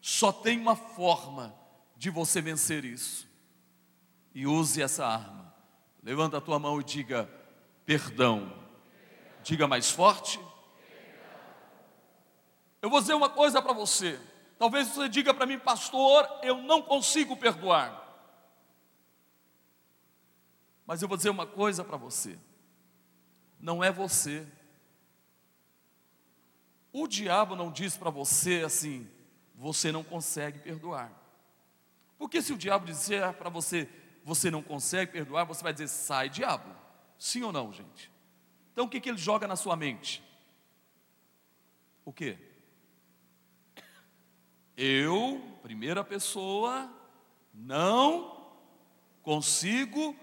Só 0.00 0.32
tem 0.32 0.58
uma 0.58 0.76
forma 0.76 1.54
de 1.94 2.08
você 2.08 2.40
vencer 2.40 2.86
isso. 2.86 3.28
E 4.34 4.46
use 4.46 4.80
essa 4.80 5.06
arma. 5.06 5.51
Levanta 6.02 6.38
a 6.38 6.40
tua 6.40 6.58
mão 6.58 6.80
e 6.80 6.84
diga: 6.84 7.28
perdão. 7.84 8.60
Diga 9.42 9.66
mais 9.66 9.90
forte. 9.90 10.40
Eu 12.80 12.90
vou 12.90 13.00
dizer 13.00 13.14
uma 13.14 13.28
coisa 13.28 13.60
para 13.60 13.72
você. 13.72 14.20
Talvez 14.58 14.88
você 14.88 15.08
diga 15.08 15.34
para 15.34 15.46
mim, 15.46 15.58
pastor, 15.58 16.28
eu 16.42 16.58
não 16.58 16.80
consigo 16.82 17.36
perdoar. 17.36 18.00
Mas 20.86 21.02
eu 21.02 21.08
vou 21.08 21.16
dizer 21.16 21.30
uma 21.30 21.46
coisa 21.46 21.82
para 21.82 21.96
você. 21.96 22.38
Não 23.60 23.82
é 23.82 23.90
você 23.90 24.46
o 26.92 27.08
diabo 27.08 27.56
não 27.56 27.72
diz 27.72 27.96
para 27.96 28.10
você 28.10 28.62
assim, 28.64 29.08
você 29.54 29.90
não 29.90 30.04
consegue 30.04 30.58
perdoar. 30.58 31.10
Porque 32.18 32.42
se 32.42 32.52
o 32.52 32.58
diabo 32.58 32.84
disser 32.84 33.32
para 33.34 33.48
você, 33.48 33.88
você 34.24 34.50
não 34.50 34.62
consegue 34.62 35.12
perdoar, 35.12 35.44
você 35.44 35.62
vai 35.62 35.72
dizer, 35.72 35.88
sai 35.88 36.28
diabo. 36.28 36.74
Sim 37.18 37.42
ou 37.42 37.52
não, 37.52 37.72
gente? 37.72 38.10
Então 38.72 38.86
o 38.86 38.88
que, 38.88 39.00
que 39.00 39.08
ele 39.08 39.18
joga 39.18 39.46
na 39.46 39.56
sua 39.56 39.76
mente? 39.76 40.22
O 42.04 42.12
que? 42.12 42.38
Eu, 44.76 45.40
primeira 45.62 46.02
pessoa, 46.02 46.90
não 47.52 48.54
consigo 49.22 50.16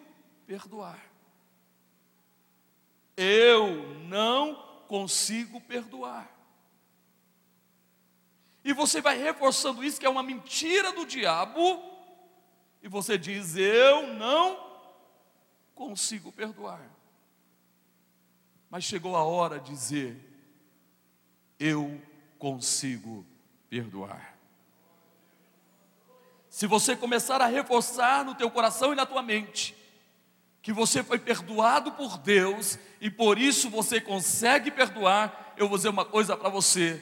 perdoar. 0.46 1.00
Eu 3.16 4.00
não 4.08 4.56
consigo 4.88 5.62
perdoar. 5.62 6.30
E 8.64 8.74
você 8.74 9.02
vai 9.02 9.18
reforçando 9.18 9.84
isso, 9.84 10.00
que 10.00 10.06
é 10.06 10.10
uma 10.10 10.24
mentira 10.24 10.92
do 10.92 11.06
diabo, 11.06 11.89
e 12.82 12.88
você 12.88 13.18
diz: 13.18 13.56
Eu 13.56 14.14
não 14.14 14.58
consigo 15.76 16.32
perdoar. 16.32 16.90
Mas 18.70 18.84
chegou 18.84 19.16
a 19.16 19.24
hora 19.24 19.60
de 19.60 19.72
dizer: 19.72 20.18
Eu 21.60 22.02
consigo 22.38 23.26
perdoar. 23.70 24.38
Se 26.50 26.66
você 26.66 26.96
começar 26.96 27.42
a 27.42 27.46
reforçar 27.46 28.26
no 28.26 28.36
teu 28.36 28.50
coração 28.50 28.92
e 28.92 28.96
na 28.96 29.06
tua 29.06 29.22
mente 29.22 29.76
que 30.62 30.74
você 30.74 31.04
foi 31.04 31.18
perdoado 31.18 31.92
por 31.94 32.18
Deus 32.18 32.78
e 33.00 33.10
por 33.10 33.38
isso 33.38 33.70
você 33.70 34.02
consegue 34.02 34.70
perdoar, 34.70 35.54
eu 35.56 35.70
vou 35.70 35.78
dizer 35.78 35.90
uma 35.90 36.06
coisa 36.06 36.36
para 36.36 36.50
você: 36.50 37.02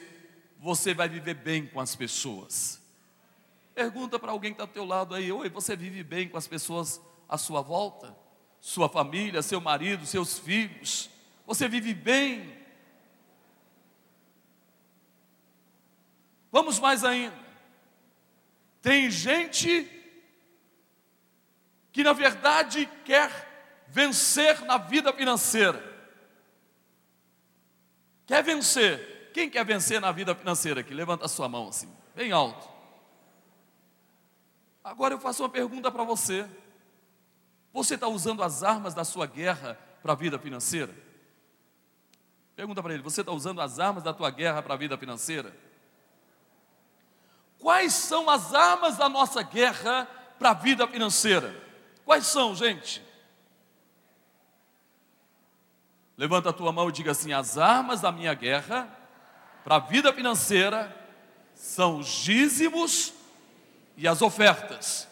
você 0.58 0.94
vai 0.94 1.08
viver 1.08 1.34
bem 1.34 1.66
com 1.66 1.80
as 1.80 1.94
pessoas. 1.96 2.80
Pergunta 3.78 4.18
para 4.18 4.32
alguém 4.32 4.50
que 4.50 4.54
está 4.54 4.64
ao 4.64 4.66
teu 4.66 4.84
lado 4.84 5.14
aí, 5.14 5.30
oi, 5.30 5.48
você 5.48 5.76
vive 5.76 6.02
bem 6.02 6.28
com 6.28 6.36
as 6.36 6.48
pessoas 6.48 7.00
à 7.28 7.38
sua 7.38 7.62
volta? 7.62 8.12
Sua 8.60 8.88
família, 8.88 9.40
seu 9.40 9.60
marido, 9.60 10.04
seus 10.04 10.36
filhos? 10.36 11.08
Você 11.46 11.68
vive 11.68 11.94
bem? 11.94 12.58
Vamos 16.50 16.80
mais 16.80 17.04
ainda. 17.04 17.38
Tem 18.82 19.08
gente 19.08 19.88
que 21.92 22.02
na 22.02 22.12
verdade 22.12 22.90
quer 23.04 23.30
vencer 23.86 24.60
na 24.62 24.76
vida 24.76 25.12
financeira. 25.12 25.80
Quer 28.26 28.42
vencer, 28.42 29.30
Quem 29.32 29.48
quer 29.48 29.64
vencer 29.64 30.00
na 30.00 30.10
vida 30.10 30.34
financeira 30.34 30.80
aqui? 30.80 30.92
Levanta 30.92 31.26
a 31.26 31.28
sua 31.28 31.48
mão 31.48 31.68
assim, 31.68 31.88
bem 32.16 32.32
alto. 32.32 32.77
Agora 34.88 35.12
eu 35.12 35.20
faço 35.20 35.42
uma 35.42 35.50
pergunta 35.50 35.90
para 35.92 36.02
você. 36.02 36.48
Você 37.74 37.94
está 37.94 38.08
usando 38.08 38.42
as 38.42 38.62
armas 38.62 38.94
da 38.94 39.04
sua 39.04 39.26
guerra 39.26 39.78
para 40.02 40.12
a 40.12 40.16
vida 40.16 40.38
financeira? 40.38 40.94
Pergunta 42.56 42.82
para 42.82 42.94
ele: 42.94 43.02
você 43.02 43.20
está 43.20 43.30
usando 43.30 43.60
as 43.60 43.78
armas 43.78 44.02
da 44.02 44.14
tua 44.14 44.30
guerra 44.30 44.62
para 44.62 44.72
a 44.72 44.76
vida 44.78 44.96
financeira? 44.96 45.54
Quais 47.58 47.92
são 47.92 48.30
as 48.30 48.54
armas 48.54 48.96
da 48.96 49.10
nossa 49.10 49.42
guerra 49.42 50.08
para 50.38 50.50
a 50.50 50.54
vida 50.54 50.88
financeira? 50.88 51.54
Quais 52.06 52.26
são, 52.26 52.54
gente? 52.54 53.04
Levanta 56.16 56.48
a 56.48 56.52
tua 56.52 56.72
mão 56.72 56.88
e 56.88 56.92
diga 56.92 57.10
assim: 57.10 57.34
as 57.34 57.58
armas 57.58 58.00
da 58.00 58.10
minha 58.10 58.32
guerra 58.32 58.88
para 59.62 59.76
a 59.76 59.80
vida 59.80 60.10
financeira 60.14 60.96
são 61.54 61.98
os 61.98 62.06
dízimos 62.06 63.17
e 63.98 64.06
as 64.06 64.22
ofertas. 64.22 65.08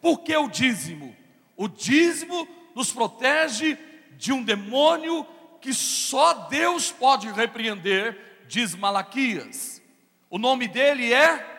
Por 0.00 0.18
que 0.18 0.36
o 0.36 0.46
dízimo? 0.46 1.16
O 1.56 1.66
dízimo 1.66 2.46
nos 2.74 2.92
protege 2.92 3.76
de 4.12 4.30
um 4.30 4.44
demônio 4.44 5.26
que 5.60 5.72
só 5.72 6.34
Deus 6.48 6.92
pode 6.92 7.32
repreender, 7.32 8.44
diz 8.46 8.74
Malaquias. 8.74 9.82
O 10.28 10.36
nome 10.36 10.68
dele 10.68 11.14
é 11.14 11.52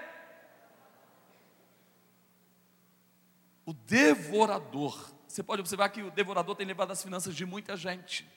o 3.66 3.74
devorador. 3.74 5.14
Você 5.28 5.42
pode 5.42 5.62
observar 5.62 5.90
que 5.90 6.04
o 6.04 6.12
devorador 6.12 6.56
tem 6.56 6.68
levado 6.68 6.92
as 6.92 7.02
finanças 7.02 7.36
de 7.36 7.44
muita 7.44 7.76
gente. 7.76 8.30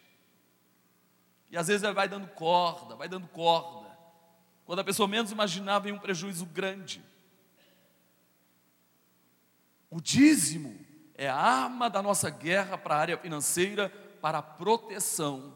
E 1.51 1.59
às 1.59 1.69
vezes 1.69 1.83
ele 1.83 1.93
vai 1.93 2.09
dando 2.09 2.27
corda, 2.29 2.97
vai 2.97 3.09
dando 3.09 3.29
corda. 3.29 3.87
Quando 4.65 4.79
a 4.79 4.85
pessoa 4.85 5.07
menos 5.07 5.31
imaginava, 5.31 5.85
vem 5.85 5.93
um 5.93 5.99
prejuízo 5.99 6.47
grande. 6.47 7.03
O 9.91 10.01
dízimo 10.01 10.79
é 11.15 11.29
a 11.29 11.37
arma 11.37 11.89
da 11.89 12.03
nossa 12.03 12.29
guerra 12.31 12.77
para 12.77 12.95
a 12.95 12.99
área 12.99 13.17
financeira, 13.19 13.91
para 14.21 14.39
a 14.39 14.43
proteção. 14.43 15.55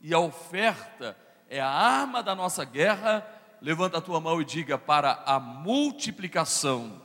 E 0.00 0.14
a 0.14 0.18
oferta 0.18 1.16
é 1.48 1.60
a 1.60 1.68
arma 1.68 2.22
da 2.22 2.34
nossa 2.34 2.64
guerra. 2.64 3.26
Levanta 3.60 3.98
a 3.98 4.00
tua 4.00 4.20
mão 4.20 4.40
e 4.40 4.44
diga 4.44 4.78
para 4.78 5.22
a 5.26 5.38
multiplicação. 5.40 7.02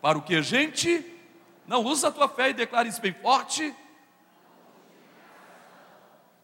Para 0.00 0.18
o 0.18 0.22
que, 0.22 0.40
gente? 0.42 1.04
Não, 1.66 1.82
usa 1.84 2.08
a 2.08 2.12
tua 2.12 2.28
fé 2.28 2.50
e 2.50 2.54
declare 2.54 2.88
isso 2.88 3.00
bem 3.00 3.12
forte. 3.12 3.74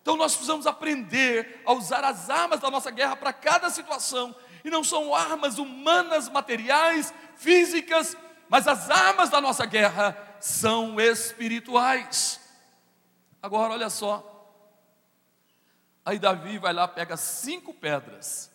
Então 0.03 0.17
nós 0.17 0.33
precisamos 0.33 0.67
aprender 0.67 1.63
a 1.65 1.73
usar 1.73 2.05
as 2.05 2.29
armas 2.29 2.61
da 2.61 2.71
nossa 2.71 2.91
guerra 2.91 3.17
para 3.17 3.33
cada 3.33 3.71
situação. 3.71 4.35
E 4.63 4.71
não 4.71 4.83
são 4.83 5.15
armas 5.15 5.59
humanas, 5.59 6.29
materiais, 6.29 7.13
físicas, 7.37 8.17
mas 8.49 8.69
as 8.69 8.91
armas 8.91 9.31
da 9.31 9.41
nossa 9.41 9.67
guerra 9.67 10.17
são 10.41 11.01
espirituais. 11.01 12.41
Agora 13.43 13.73
olha 13.73 13.91
só. 13.91 14.31
Aí 16.05 16.19
Davi 16.19 16.59
vai 16.59 16.73
lá, 16.73 16.87
pega 16.87 17.17
cinco 17.17 17.73
pedras. 17.73 18.51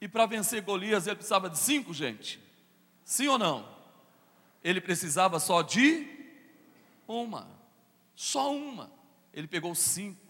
E 0.00 0.08
para 0.08 0.26
vencer 0.26 0.62
Golias 0.62 1.06
ele 1.06 1.16
precisava 1.16 1.48
de 1.50 1.58
cinco, 1.58 1.92
gente? 1.92 2.40
Sim 3.04 3.28
ou 3.28 3.38
não? 3.38 3.68
Ele 4.62 4.80
precisava 4.80 5.38
só 5.40 5.62
de 5.62 6.06
uma, 7.08 7.48
só 8.14 8.54
uma. 8.54 8.90
Ele 9.32 9.46
pegou 9.46 9.74
cinco. 9.74 10.20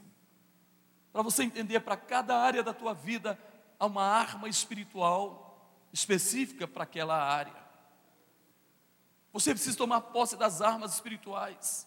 Para 1.12 1.22
você 1.22 1.42
entender, 1.42 1.80
para 1.80 1.96
cada 1.96 2.38
área 2.38 2.62
da 2.62 2.72
tua 2.72 2.94
vida, 2.94 3.38
há 3.78 3.86
uma 3.86 4.04
arma 4.04 4.48
espiritual 4.48 5.49
específica 5.92 6.66
para 6.66 6.84
aquela 6.84 7.16
área. 7.16 7.60
Você 9.32 9.54
precisa 9.54 9.76
tomar 9.76 10.00
posse 10.00 10.36
das 10.36 10.60
armas 10.60 10.94
espirituais. 10.94 11.86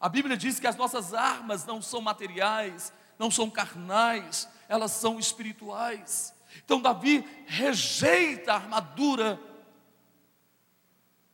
A 0.00 0.08
Bíblia 0.08 0.36
diz 0.36 0.58
que 0.58 0.66
as 0.66 0.76
nossas 0.76 1.14
armas 1.14 1.64
não 1.64 1.80
são 1.80 2.00
materiais, 2.00 2.92
não 3.18 3.30
são 3.30 3.50
carnais, 3.50 4.48
elas 4.68 4.90
são 4.90 5.18
espirituais. 5.18 6.34
Então 6.64 6.80
Davi 6.80 7.20
rejeita 7.46 8.52
a 8.52 8.56
armadura 8.56 9.40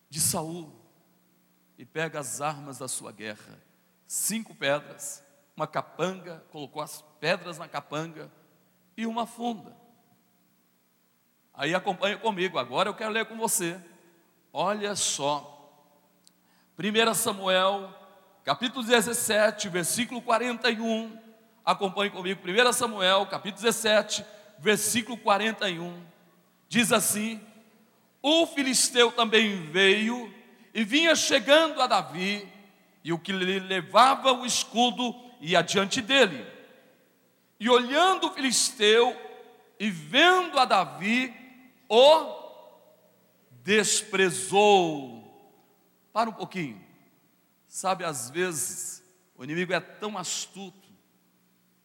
de 0.08 0.20
Saul 0.20 0.72
e 1.78 1.84
pega 1.84 2.20
as 2.20 2.40
armas 2.40 2.78
da 2.78 2.88
sua 2.88 3.10
guerra, 3.10 3.60
cinco 4.06 4.54
pedras, 4.54 5.24
uma 5.56 5.66
capanga, 5.66 6.44
colocou 6.50 6.82
as 6.82 7.02
pedras 7.18 7.58
na 7.58 7.68
capanga 7.68 8.30
e 8.96 9.06
uma 9.06 9.26
funda. 9.26 9.79
Aí 11.60 11.74
acompanha 11.74 12.16
comigo, 12.16 12.58
agora 12.58 12.88
eu 12.88 12.94
quero 12.94 13.10
ler 13.10 13.26
com 13.26 13.36
você. 13.36 13.78
Olha 14.50 14.96
só. 14.96 15.70
1 16.78 17.12
Samuel, 17.12 17.94
capítulo 18.42 18.82
17, 18.82 19.68
versículo 19.68 20.22
41. 20.22 21.14
Acompanhe 21.62 22.08
comigo, 22.08 22.40
1 22.42 22.72
Samuel, 22.72 23.26
capítulo 23.26 23.62
17, 23.62 24.24
versículo 24.58 25.18
41. 25.18 26.02
Diz 26.66 26.94
assim: 26.94 27.38
o 28.22 28.46
filisteu 28.46 29.12
também 29.12 29.70
veio 29.70 30.32
e 30.72 30.82
vinha 30.82 31.14
chegando 31.14 31.82
a 31.82 31.86
Davi, 31.86 32.48
e 33.04 33.12
o 33.12 33.18
que 33.18 33.32
lhe 33.32 33.58
levava 33.58 34.32
o 34.32 34.46
escudo 34.46 35.14
ia 35.42 35.60
diante 35.60 36.00
dele. 36.00 36.42
E 37.60 37.68
olhando 37.68 38.28
o 38.28 38.32
filisteu 38.32 39.14
e 39.78 39.90
vendo 39.90 40.58
a 40.58 40.64
Davi, 40.64 41.38
o 41.90 42.40
desprezou. 43.64 45.18
Para 46.12 46.30
um 46.30 46.32
pouquinho. 46.32 46.80
Sabe, 47.68 48.04
às 48.04 48.30
vezes, 48.30 49.02
o 49.36 49.44
inimigo 49.44 49.72
é 49.72 49.80
tão 49.80 50.18
astuto, 50.18 50.88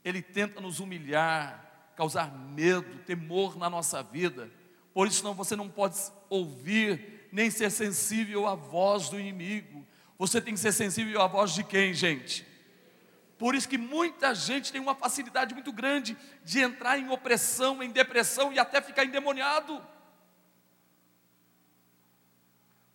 ele 0.04 0.22
tenta 0.22 0.60
nos 0.60 0.80
humilhar, 0.80 1.94
causar 1.96 2.32
medo, 2.32 3.00
temor 3.00 3.58
na 3.58 3.70
nossa 3.70 4.02
vida. 4.02 4.50
Por 4.94 5.08
isso, 5.08 5.24
não, 5.24 5.34
você 5.34 5.56
não 5.56 5.70
pode 5.70 5.96
ouvir, 6.30 7.28
nem 7.32 7.52
ser 7.52 7.70
sensível 7.70 8.48
à 8.48 8.56
voz 8.56 9.10
do 9.10 9.20
inimigo. 9.20 9.86
Você 10.18 10.42
tem 10.42 10.54
que 10.54 10.60
ser 10.60 10.72
sensível 10.72 11.22
à 11.22 11.28
voz 11.28 11.54
de 11.54 11.64
quem, 11.64 11.94
gente? 11.94 12.46
Por 13.38 13.54
isso 13.54 13.68
que 13.68 13.78
muita 13.78 14.34
gente 14.34 14.72
tem 14.72 14.80
uma 14.80 14.96
facilidade 14.96 15.54
muito 15.54 15.72
grande 15.72 16.18
de 16.44 16.62
entrar 16.62 16.98
em 16.98 17.10
opressão, 17.10 17.84
em 17.84 17.92
depressão 17.92 18.54
e 18.54 18.60
até 18.60 18.82
ficar 18.82 19.04
endemoniado. 19.04 19.82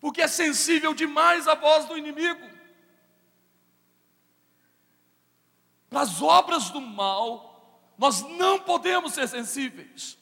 Porque 0.01 0.21
é 0.21 0.27
sensível 0.27 0.93
demais 0.93 1.47
à 1.47 1.55
voz 1.55 1.85
do 1.85 1.97
inimigo. 1.97 2.49
Para 5.89 6.01
as 6.01 6.21
obras 6.21 6.69
do 6.71 6.81
mal, 6.81 7.93
nós 7.97 8.21
não 8.21 8.59
podemos 8.59 9.13
ser 9.13 9.27
sensíveis. 9.27 10.17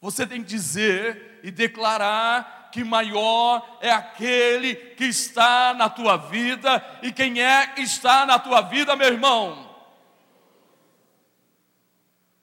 Você 0.00 0.26
tem 0.26 0.42
que 0.42 0.48
dizer 0.48 1.40
e 1.42 1.50
declarar 1.50 2.70
que 2.72 2.84
maior 2.84 3.78
é 3.80 3.90
aquele 3.90 4.74
que 4.74 5.04
está 5.04 5.74
na 5.74 5.88
tua 5.90 6.16
vida, 6.16 6.82
e 7.02 7.12
quem 7.12 7.42
é 7.42 7.66
que 7.68 7.82
está 7.82 8.24
na 8.24 8.38
tua 8.38 8.60
vida, 8.62 8.94
meu 8.96 9.08
irmão? 9.08 9.74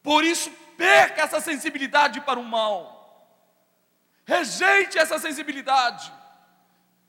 Por 0.01 0.23
isso, 0.23 0.51
perca 0.77 1.21
essa 1.21 1.39
sensibilidade 1.39 2.19
para 2.21 2.39
o 2.39 2.43
mal, 2.43 2.92
rejeite 4.25 4.97
essa 4.97 5.19
sensibilidade. 5.19 6.11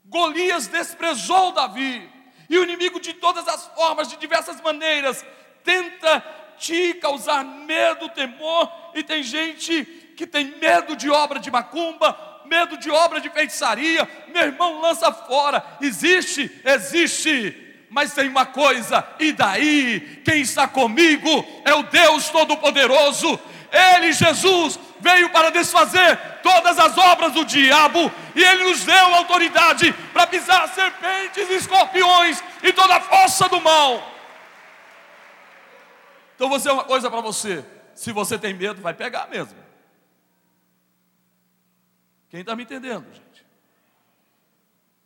Golias 0.05 0.67
desprezou 0.67 1.51
Davi, 1.51 2.09
e 2.49 2.57
o 2.57 2.63
inimigo, 2.63 2.99
de 2.99 3.13
todas 3.13 3.47
as 3.47 3.65
formas, 3.67 4.07
de 4.07 4.17
diversas 4.17 4.61
maneiras, 4.61 5.25
tenta 5.63 6.23
te 6.57 6.93
causar 6.95 7.43
medo, 7.43 8.09
temor, 8.09 8.71
e 8.93 9.03
tem 9.03 9.23
gente 9.23 9.83
que 10.15 10.27
tem 10.27 10.57
medo 10.57 10.95
de 10.95 11.09
obra 11.09 11.39
de 11.39 11.51
macumba, 11.51 12.17
medo 12.45 12.77
de 12.77 12.89
obra 12.91 13.19
de 13.19 13.29
feitiçaria, 13.29 14.07
meu 14.27 14.43
irmão, 14.43 14.79
lança 14.79 15.11
fora. 15.11 15.63
Existe, 15.81 16.49
existe. 16.63 17.63
Mas 17.89 18.13
tem 18.13 18.27
uma 18.27 18.45
coisa, 18.45 19.07
e 19.19 19.31
daí? 19.31 20.21
Quem 20.23 20.41
está 20.41 20.67
comigo 20.67 21.29
é 21.63 21.73
o 21.73 21.83
Deus 21.83 22.29
Todo-Poderoso. 22.29 23.39
Ele, 23.71 24.11
Jesus, 24.11 24.79
veio 24.99 25.29
para 25.29 25.51
desfazer 25.51 26.17
todas 26.41 26.77
as 26.79 26.97
obras 26.97 27.33
do 27.33 27.45
diabo, 27.45 28.11
e 28.35 28.43
ele 28.43 28.63
nos 28.65 28.83
deu 28.83 29.15
autoridade 29.15 29.91
para 30.13 30.27
pisar 30.27 30.67
serpentes 30.69 31.49
escorpiões 31.49 32.43
e 32.63 32.71
toda 32.73 32.95
a 32.95 33.01
força 33.01 33.47
do 33.49 33.61
mal. 33.61 34.11
Então 36.35 36.49
vou 36.49 36.57
dizer 36.57 36.71
uma 36.71 36.83
coisa 36.83 37.09
para 37.09 37.21
você: 37.21 37.65
se 37.93 38.11
você 38.11 38.37
tem 38.37 38.53
medo, 38.53 38.81
vai 38.81 38.93
pegar 38.93 39.27
mesmo. 39.27 39.57
Quem 42.29 42.41
está 42.41 42.55
me 42.55 42.63
entendendo, 42.63 43.05
gente? 43.13 43.45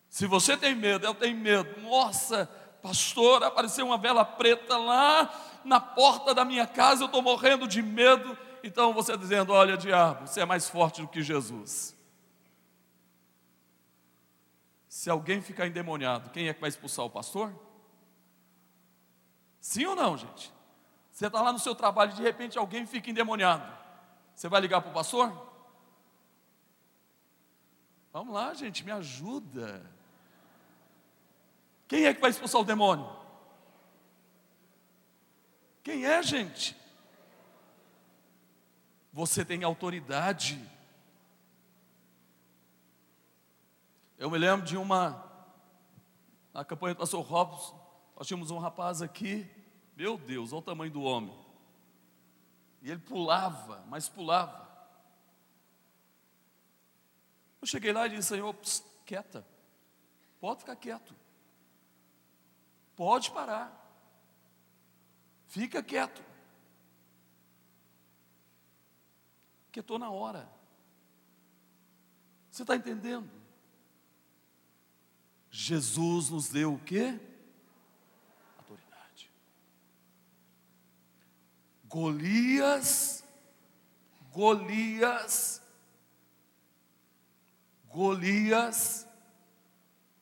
Se 0.10 0.26
você 0.26 0.58
tem 0.58 0.74
medo, 0.74 1.06
eu 1.06 1.14
tenho 1.14 1.38
medo. 1.38 1.80
Nossa, 1.82 2.50
pastor, 2.82 3.44
apareceu 3.44 3.86
uma 3.86 3.98
vela 3.98 4.26
preta 4.26 4.76
lá 4.78 5.30
na 5.64 5.80
porta 5.80 6.34
da 6.34 6.44
minha 6.44 6.66
casa, 6.66 7.04
eu 7.04 7.06
estou 7.06 7.22
morrendo 7.22 7.68
de 7.68 7.82
medo. 7.82 8.36
Então 8.64 8.94
você 8.94 9.18
dizendo: 9.18 9.54
Olha, 9.54 9.78
diabo, 9.78 10.28
você 10.28 10.42
é 10.42 10.46
mais 10.46 10.70
forte 10.70 11.02
do 11.02 11.08
que 11.08 11.22
Jesus. 11.22 11.96
Se 14.88 15.10
alguém 15.10 15.42
ficar 15.42 15.68
endemoniado, 15.68 16.30
quem 16.32 16.48
é 16.48 16.54
que 16.54 16.60
vai 16.60 16.70
expulsar 16.70 17.06
o 17.06 17.10
pastor? 17.10 17.54
Sim 19.60 19.86
ou 19.86 19.96
não, 19.96 20.18
gente? 20.18 20.52
Você 21.12 21.28
está 21.28 21.42
lá 21.42 21.52
no 21.52 21.60
seu 21.60 21.76
trabalho 21.76 22.12
e 22.12 22.16
de 22.16 22.24
repente 22.24 22.58
alguém 22.58 22.86
fica 22.86 23.10
endemoniado. 23.10 23.72
Você 24.34 24.48
vai 24.48 24.62
ligar 24.62 24.82
para 24.82 24.90
o 24.92 24.94
pastor? 24.94 25.32
Vamos 28.12 28.34
lá, 28.34 28.54
gente, 28.54 28.84
me 28.84 28.92
ajuda. 28.92 29.86
Quem 31.88 32.06
é 32.06 32.14
que 32.14 32.22
vai 32.22 32.30
expulsar 32.30 32.62
o 32.62 32.66
demônio? 32.66 33.10
Quem 35.84 36.06
é, 36.06 36.24
gente? 36.24 36.79
Você 39.12 39.44
tem 39.44 39.64
autoridade. 39.64 40.62
Eu 44.18 44.30
me 44.30 44.38
lembro 44.38 44.66
de 44.66 44.78
uma, 44.78 45.26
na 46.54 46.64
campanha 46.64 46.94
do 46.94 47.00
pastor 47.00 47.26
Robson, 47.26 47.80
nós 48.16 48.28
tínhamos 48.28 48.52
um 48.52 48.60
rapaz 48.60 49.02
aqui, 49.02 49.50
meu 49.96 50.18
Deus, 50.18 50.52
olha 50.52 50.60
o 50.60 50.64
tamanho 50.64 50.92
do 50.92 51.02
homem. 51.02 51.34
E 52.82 52.92
ele 52.92 53.00
pulava, 53.00 53.84
mas 53.88 54.10
pulava. 54.10 54.68
Eu 57.62 57.68
cheguei 57.68 57.92
lá 57.92 58.06
e 58.08 58.10
disse, 58.10 58.30
Senhor, 58.30 58.54
pss, 58.54 58.84
quieta, 59.06 59.46
pode 60.40 60.60
ficar 60.60 60.76
quieto, 60.76 61.16
pode 62.96 63.32
parar, 63.32 63.74
fica 65.48 65.82
quieto. 65.82 66.29
Que 69.72 69.80
estou 69.80 70.00
na 70.00 70.10
hora. 70.10 70.50
Você 72.50 72.64
está 72.64 72.76
entendendo? 72.76 73.30
Jesus 75.52 76.30
nos 76.30 76.50
deu 76.50 76.74
o 76.74 76.80
quê? 76.80 77.20
Golias, 81.90 83.26
Golias, 84.32 85.60
Golias 87.88 89.08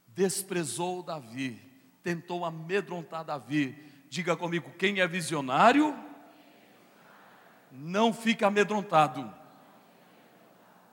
desprezou 0.08 1.04
Davi, 1.04 1.62
tentou 2.02 2.46
amedrontar 2.46 3.26
Davi. 3.26 3.78
Diga 4.10 4.38
comigo, 4.38 4.72
quem 4.80 5.02
é 5.02 5.08
visionário, 5.08 5.94
não 7.70 8.14
fica 8.14 8.48
amedrontado. 8.48 9.36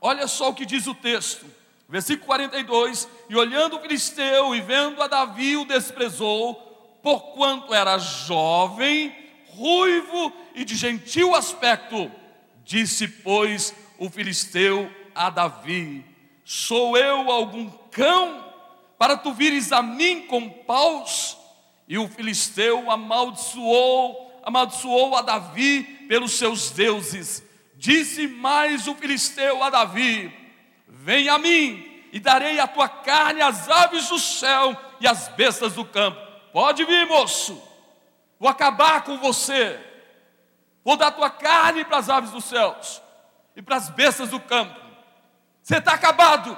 Olha 0.06 0.26
só 0.26 0.50
o 0.50 0.54
que 0.54 0.66
diz 0.66 0.86
o 0.86 0.94
texto, 0.94 1.46
versículo 1.88 2.26
42: 2.26 3.08
E 3.30 3.34
olhando 3.34 3.76
o 3.76 3.80
filisteu 3.80 4.54
e 4.54 4.60
vendo 4.60 5.02
a 5.02 5.06
Davi, 5.06 5.56
o 5.56 5.64
desprezou, 5.64 6.56
porquanto 7.02 7.72
era 7.72 7.96
jovem 7.96 9.16
ruivo 9.54 10.30
e 10.54 10.62
de 10.62 10.76
gentil 10.76 11.34
aspecto. 11.34 12.12
Disse, 12.66 13.08
pois, 13.08 13.74
o 13.98 14.10
filisteu 14.10 14.92
a 15.14 15.30
Davi: 15.30 16.04
Sou 16.44 16.98
eu 16.98 17.30
algum 17.30 17.70
cão 17.90 18.44
para 18.98 19.16
tu 19.16 19.32
vires 19.32 19.72
a 19.72 19.80
mim 19.80 20.26
com 20.26 20.50
paus? 20.50 21.38
E 21.88 21.96
o 21.96 22.06
filisteu 22.08 22.90
amaldiçoou, 22.90 24.42
amaldiçoou 24.44 25.16
a 25.16 25.22
Davi 25.22 25.82
pelos 26.08 26.32
seus 26.32 26.70
deuses. 26.72 27.42
Disse 27.84 28.26
mais 28.26 28.88
o 28.88 28.94
filisteu 28.94 29.62
a 29.62 29.68
Davi: 29.68 30.32
Vem 30.88 31.28
a 31.28 31.38
mim, 31.38 32.08
e 32.12 32.18
darei 32.18 32.58
a 32.58 32.66
tua 32.66 32.88
carne 32.88 33.42
às 33.42 33.68
aves 33.68 34.08
do 34.08 34.18
céu 34.18 34.74
e 35.00 35.06
às 35.06 35.28
bestas 35.28 35.74
do 35.74 35.84
campo. 35.84 36.18
Pode 36.52 36.84
vir, 36.84 37.06
moço 37.06 37.74
vou 38.38 38.50
acabar 38.50 39.04
com 39.04 39.16
você, 39.18 39.80
vou 40.84 40.98
dar 40.98 41.10
tua 41.12 41.30
carne 41.30 41.82
para 41.82 41.96
as 41.96 42.10
aves 42.10 42.30
dos 42.30 42.44
céus 42.44 43.00
e 43.56 43.62
para 43.62 43.76
as 43.76 43.88
bestas 43.88 44.28
do 44.28 44.38
campo. 44.40 44.78
Você 45.62 45.78
está 45.78 45.94
acabado. 45.94 46.54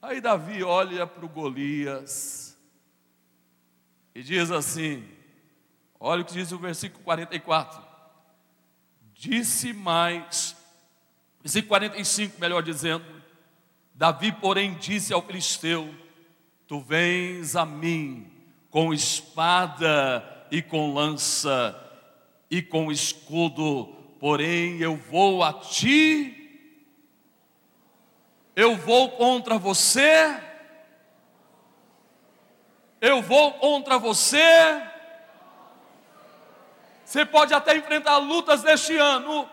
Aí 0.00 0.20
Davi 0.20 0.62
olha 0.62 1.06
para 1.06 1.24
o 1.24 1.28
Golias 1.28 2.56
e 4.14 4.22
diz 4.22 4.50
assim: 4.52 5.15
olha 6.06 6.22
o 6.22 6.24
que 6.24 6.34
diz 6.34 6.52
o 6.52 6.58
versículo 6.58 7.02
44. 7.02 7.82
Disse 9.12 9.72
mais, 9.72 10.56
versículo 11.42 11.68
45, 11.68 12.40
melhor 12.40 12.62
dizendo, 12.62 13.04
Davi, 13.92 14.30
porém, 14.30 14.74
disse 14.74 15.12
ao 15.12 15.22
filisteu: 15.22 15.92
Tu 16.68 16.78
vens 16.80 17.56
a 17.56 17.66
mim 17.66 18.30
com 18.70 18.94
espada 18.94 20.46
e 20.50 20.62
com 20.62 20.94
lança 20.94 21.74
e 22.48 22.62
com 22.62 22.92
escudo, 22.92 23.86
porém 24.20 24.78
eu 24.78 24.96
vou 24.96 25.42
a 25.42 25.52
ti, 25.52 26.32
eu 28.54 28.76
vou 28.76 29.10
contra 29.12 29.58
você, 29.58 30.40
eu 33.00 33.20
vou 33.22 33.54
contra 33.54 33.98
você. 33.98 34.85
Você 37.06 37.24
pode 37.24 37.54
até 37.54 37.76
enfrentar 37.76 38.16
lutas 38.16 38.64
neste 38.64 38.96
ano, 38.96 39.48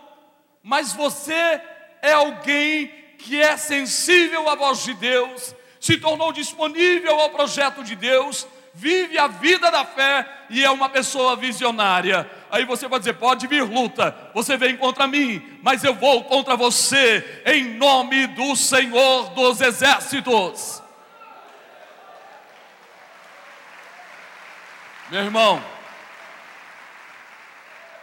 mas 0.64 0.92
você 0.92 1.62
é 2.02 2.12
alguém 2.14 2.88
que 3.20 3.40
é 3.40 3.56
sensível 3.56 4.50
à 4.50 4.56
voz 4.56 4.84
de 4.84 4.96
Deus, 4.96 5.56
se 5.80 5.98
tornou 5.98 6.34
disponível 6.34 7.20
ao 7.20 7.30
projeto 7.30 7.84
de 7.84 7.96
Deus, 7.96 8.48
vive 8.74 9.20
a 9.20 9.28
vida 9.28 9.70
da 9.70 9.86
fé 9.86 10.28
e 10.50 10.64
é 10.64 10.72
uma 10.72 10.90
pessoa 10.90 11.36
visionária. 11.36 12.28
Aí 12.50 12.66
você 12.66 12.88
vai 12.88 12.98
dizer: 12.98 13.14
pode 13.14 13.46
vir 13.46 13.62
luta, 13.62 14.32
você 14.34 14.58
vem 14.58 14.76
contra 14.76 15.06
mim, 15.06 15.60
mas 15.62 15.84
eu 15.84 15.94
vou 15.94 16.24
contra 16.24 16.56
você, 16.56 17.44
em 17.46 17.76
nome 17.76 18.26
do 18.28 18.56
Senhor 18.56 19.30
dos 19.30 19.62
Exércitos. 19.62 20.82
Meu 25.12 25.22
irmão, 25.22 25.73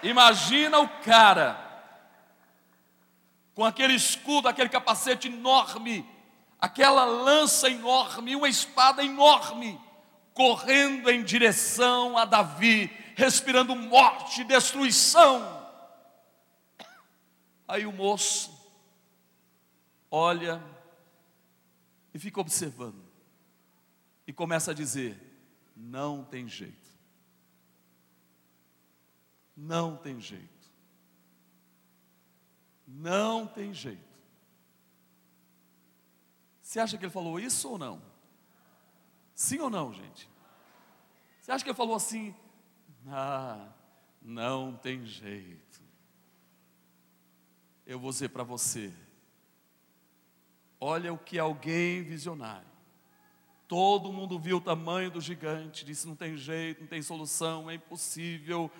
imagina 0.03 0.79
o 0.79 0.89
cara 1.03 1.69
com 3.55 3.65
aquele 3.65 3.95
escudo, 3.95 4.49
aquele 4.49 4.69
capacete 4.69 5.29
enorme, 5.29 6.09
aquela 6.59 7.05
lança 7.05 7.69
enorme, 7.69 8.37
uma 8.37 8.49
espada 8.49 9.05
enorme 9.05 9.79
correndo 10.33 11.11
em 11.11 11.23
direção 11.23 12.17
a 12.17 12.25
Davi, 12.25 12.91
respirando 13.15 13.77
morte, 13.77 14.45
destruição. 14.45 15.69
Aí 17.69 17.85
o 17.85 17.93
moço 17.93 18.59
olha 20.11 20.63
e 22.15 22.19
fica 22.19 22.41
observando, 22.41 23.05
e 24.27 24.33
começa 24.33 24.71
a 24.71 24.75
dizer: 24.75 25.21
não 25.77 26.25
tem 26.25 26.49
jeito, 26.49 26.80
não 29.61 29.95
tem 29.95 30.19
jeito, 30.19 30.71
não 32.87 33.47
tem 33.47 33.75
jeito. 33.75 34.11
Você 36.63 36.81
acha 36.81 36.97
que 36.97 37.05
ele 37.05 37.13
falou 37.13 37.39
isso 37.39 37.69
ou 37.69 37.79
não? 37.79 38.01
Sim 39.35 39.59
ou 39.59 39.69
não, 39.69 39.93
gente? 39.93 40.29
Você 41.41 41.53
acha 41.53 41.63
que 41.63 41.71
ele 41.71 41.77
falou 41.77 41.95
assim? 41.95 42.35
Ah, 43.07 43.69
não 44.23 44.75
tem 44.77 45.05
jeito. 45.05 45.83
Eu 47.87 47.99
vou 47.99 48.11
dizer 48.11 48.31
para 48.31 48.45
você: 48.45 48.93
olha 50.81 51.13
o 51.13 51.19
que 51.19 51.39
alguém 51.39 52.03
visionário. 52.03 52.71
Todo 53.69 54.13
mundo 54.13 54.39
viu 54.39 54.57
o 54.57 54.61
tamanho 54.61 55.11
do 55.11 55.21
gigante, 55.21 55.85
disse: 55.85 56.07
não 56.07 56.17
tem 56.17 56.37
jeito, 56.37 56.81
não 56.81 56.89
tem 56.89 57.03
solução, 57.03 57.71
é 57.71 57.75
impossível, 57.75 58.71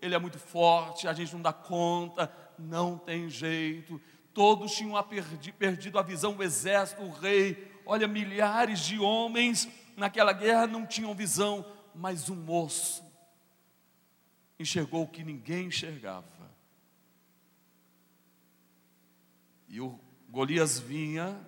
ele 0.00 0.14
é 0.14 0.18
muito 0.18 0.38
forte, 0.38 1.06
a 1.06 1.12
gente 1.12 1.32
não 1.32 1.42
dá 1.42 1.52
conta, 1.52 2.32
não 2.58 2.96
tem 2.96 3.28
jeito. 3.28 4.00
Todos 4.32 4.72
tinham 4.72 4.94
perdido 5.58 5.98
a 5.98 6.02
visão, 6.02 6.36
o 6.36 6.42
exército, 6.42 7.02
o 7.02 7.10
rei. 7.10 7.70
Olha, 7.84 8.06
milhares 8.06 8.80
de 8.80 8.98
homens 8.98 9.68
naquela 9.96 10.32
guerra 10.32 10.66
não 10.66 10.86
tinham 10.86 11.14
visão, 11.14 11.64
mas 11.94 12.28
um 12.28 12.36
moço 12.36 13.04
enxergou 14.58 15.04
o 15.04 15.08
que 15.08 15.24
ninguém 15.24 15.66
enxergava. 15.66 16.50
E 19.68 19.80
o 19.80 19.98
Golias 20.28 20.78
vinha 20.78 21.40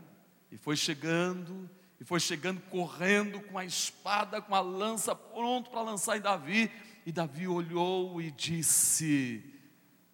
e 0.50 0.56
foi 0.56 0.76
chegando, 0.76 1.68
e 2.00 2.04
foi 2.04 2.18
chegando 2.20 2.60
correndo 2.62 3.40
com 3.42 3.58
a 3.58 3.64
espada, 3.64 4.40
com 4.40 4.54
a 4.54 4.60
lança, 4.60 5.14
pronto 5.14 5.70
para 5.70 5.82
lançar 5.82 6.16
em 6.16 6.20
Davi. 6.20 6.70
E 7.04 7.12
Davi 7.12 7.46
olhou 7.46 8.20
e 8.20 8.30
disse: 8.30 9.44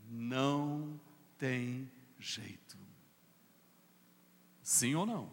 Não 0.09 1.01
tem 1.39 1.91
jeito. 2.19 2.77
Sim 4.63 4.95
ou 4.95 5.07
não? 5.07 5.31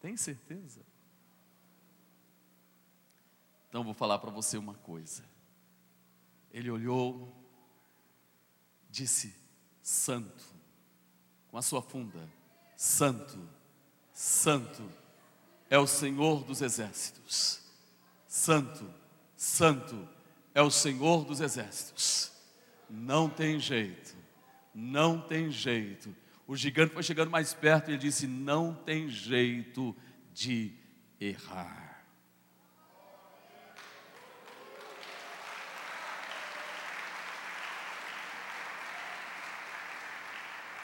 Tem 0.00 0.16
certeza? 0.16 0.80
Então 3.68 3.82
vou 3.82 3.94
falar 3.94 4.18
para 4.18 4.30
você 4.30 4.56
uma 4.56 4.74
coisa. 4.74 5.24
Ele 6.52 6.70
olhou, 6.70 7.34
disse: 8.90 9.34
Santo, 9.82 10.44
com 11.50 11.58
a 11.58 11.62
sua 11.62 11.82
funda, 11.82 12.28
Santo 12.76 13.38
Santo 14.14 14.88
é 15.68 15.76
o 15.76 15.88
Senhor 15.88 16.44
dos 16.44 16.62
exércitos. 16.62 17.60
Santo, 18.28 18.88
Santo 19.44 20.08
é 20.54 20.62
o 20.62 20.70
Senhor 20.70 21.22
dos 21.22 21.38
exércitos. 21.38 22.32
Não 22.88 23.28
tem 23.28 23.60
jeito, 23.60 24.16
não 24.74 25.20
tem 25.20 25.50
jeito. 25.50 26.16
O 26.46 26.56
gigante 26.56 26.94
foi 26.94 27.02
chegando 27.02 27.30
mais 27.30 27.52
perto 27.52 27.90
e 27.90 27.92
ele 27.92 27.98
disse: 27.98 28.26
Não 28.26 28.74
tem 28.74 29.06
jeito 29.06 29.94
de 30.32 30.72
errar. 31.20 32.06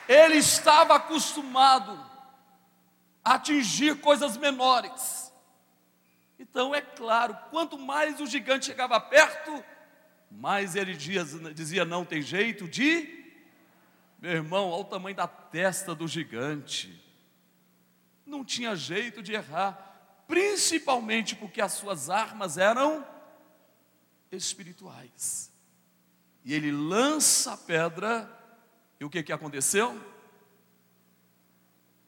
Ele 0.07 0.37
estava 0.37 0.97
acostumado 0.97 1.99
atingir 3.25 4.03
coisas 4.03 4.37
menores. 4.37 5.30
Então 6.41 6.75
é 6.75 6.81
claro, 6.81 7.37
quanto 7.51 7.79
mais 7.79 8.19
o 8.19 8.27
gigante 8.27 8.65
chegava 8.65 8.99
perto, 8.99 9.63
mais 10.31 10.75
ele 10.75 10.97
dizia: 10.97 11.85
não 11.85 12.03
tem 12.03 12.23
jeito 12.23 12.67
de. 12.67 13.21
Meu 14.19 14.33
irmão, 14.33 14.71
olha 14.71 14.81
o 14.81 14.85
tamanho 14.85 15.15
da 15.15 15.29
testa 15.29 15.95
do 15.95 16.09
gigante. 16.09 16.99
Não 18.25 18.43
tinha 18.43 18.75
jeito 18.75 19.23
de 19.23 19.35
errar, 19.35 20.25
principalmente 20.27 21.37
porque 21.37 21.61
as 21.61 21.73
suas 21.73 22.09
armas 22.09 22.57
eram 22.57 23.07
espirituais. 24.33 25.53
E 26.43 26.55
ele 26.55 26.73
lança 26.73 27.53
a 27.53 27.57
pedra, 27.59 28.29
e 28.99 29.05
o 29.05 29.11
que, 29.11 29.23
que 29.23 29.33
aconteceu? 29.33 30.11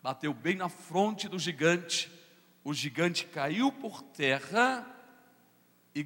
bateu 0.02 0.34
bem 0.34 0.56
na 0.56 0.68
fronte 0.68 1.28
do 1.28 1.38
gigante. 1.38 2.10
O 2.64 2.72
gigante 2.72 3.24
caiu 3.26 3.72
por 3.72 4.02
terra 4.02 4.86
e 5.94 6.02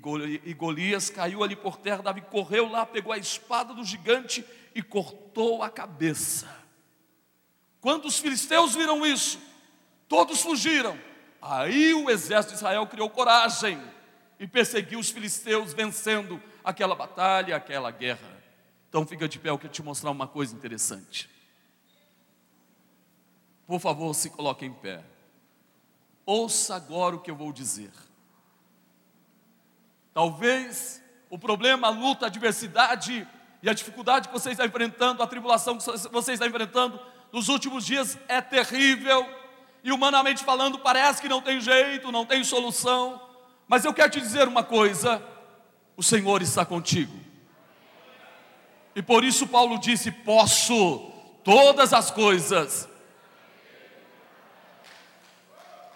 Golias 0.54 1.10
caiu 1.10 1.44
ali 1.44 1.54
por 1.54 1.76
terra. 1.76 2.02
Davi 2.02 2.22
correu 2.22 2.68
lá, 2.68 2.84
pegou 2.84 3.12
a 3.12 3.18
espada 3.18 3.74
do 3.74 3.84
gigante 3.84 4.44
e 4.74 4.82
cortou 4.82 5.62
a 5.62 5.70
cabeça. 5.70 6.48
Quando 7.80 8.06
os 8.06 8.18
filisteus 8.18 8.74
viram 8.74 9.06
isso, 9.06 9.38
todos 10.08 10.40
fugiram. 10.40 10.98
Aí 11.40 11.94
o 11.94 12.10
exército 12.10 12.54
de 12.54 12.58
Israel 12.58 12.86
criou 12.86 13.08
coragem 13.08 13.80
e 14.40 14.46
perseguiu 14.46 14.98
os 14.98 15.10
filisteus, 15.10 15.72
vencendo 15.72 16.42
aquela 16.64 16.94
batalha, 16.94 17.54
aquela 17.54 17.90
guerra. 17.90 18.36
Então 18.88 19.06
fica 19.06 19.28
de 19.28 19.38
pé, 19.38 19.50
eu 19.50 19.58
quero 19.58 19.72
te 19.72 19.82
mostrar 19.82 20.10
uma 20.10 20.26
coisa 20.26 20.54
interessante. 20.54 21.30
Por 23.66 23.78
favor, 23.78 24.14
se 24.14 24.30
coloque 24.30 24.64
em 24.64 24.72
pé. 24.72 25.04
Ouça 26.26 26.74
agora 26.74 27.14
o 27.14 27.20
que 27.20 27.30
eu 27.30 27.36
vou 27.36 27.52
dizer. 27.52 27.92
Talvez 30.12 31.00
o 31.30 31.38
problema, 31.38 31.86
a 31.86 31.90
luta, 31.90 32.26
a 32.26 32.28
adversidade 32.28 33.26
e 33.62 33.70
a 33.70 33.72
dificuldade 33.72 34.26
que 34.28 34.34
você 34.34 34.50
está 34.50 34.66
enfrentando, 34.66 35.22
a 35.22 35.26
tribulação 35.26 35.78
que 35.78 35.84
você 36.10 36.32
está 36.32 36.46
enfrentando 36.46 36.98
nos 37.32 37.48
últimos 37.48 37.86
dias 37.86 38.18
é 38.26 38.40
terrível. 38.40 39.24
E 39.84 39.92
humanamente 39.92 40.42
falando, 40.42 40.80
parece 40.80 41.22
que 41.22 41.28
não 41.28 41.40
tem 41.40 41.60
jeito, 41.60 42.10
não 42.10 42.26
tem 42.26 42.42
solução. 42.42 43.20
Mas 43.68 43.84
eu 43.84 43.94
quero 43.94 44.10
te 44.10 44.20
dizer 44.20 44.48
uma 44.48 44.64
coisa: 44.64 45.22
o 45.96 46.02
Senhor 46.02 46.42
está 46.42 46.64
contigo. 46.64 47.16
E 48.96 49.02
por 49.02 49.22
isso 49.22 49.46
Paulo 49.46 49.78
disse: 49.78 50.10
Posso 50.10 51.12
todas 51.44 51.92
as 51.92 52.10
coisas 52.10 52.88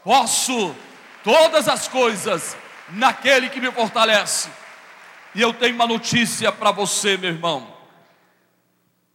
Posso 0.03 0.75
todas 1.23 1.69
as 1.69 1.89
coisas 1.89 2.57
naquele 2.91 3.49
que 3.49 3.61
me 3.61 3.71
fortalece. 3.71 4.49
E 5.35 5.41
eu 5.41 5.53
tenho 5.53 5.75
uma 5.75 5.87
notícia 5.87 6.51
para 6.51 6.71
você, 6.71 7.17
meu 7.17 7.31
irmão. 7.31 7.77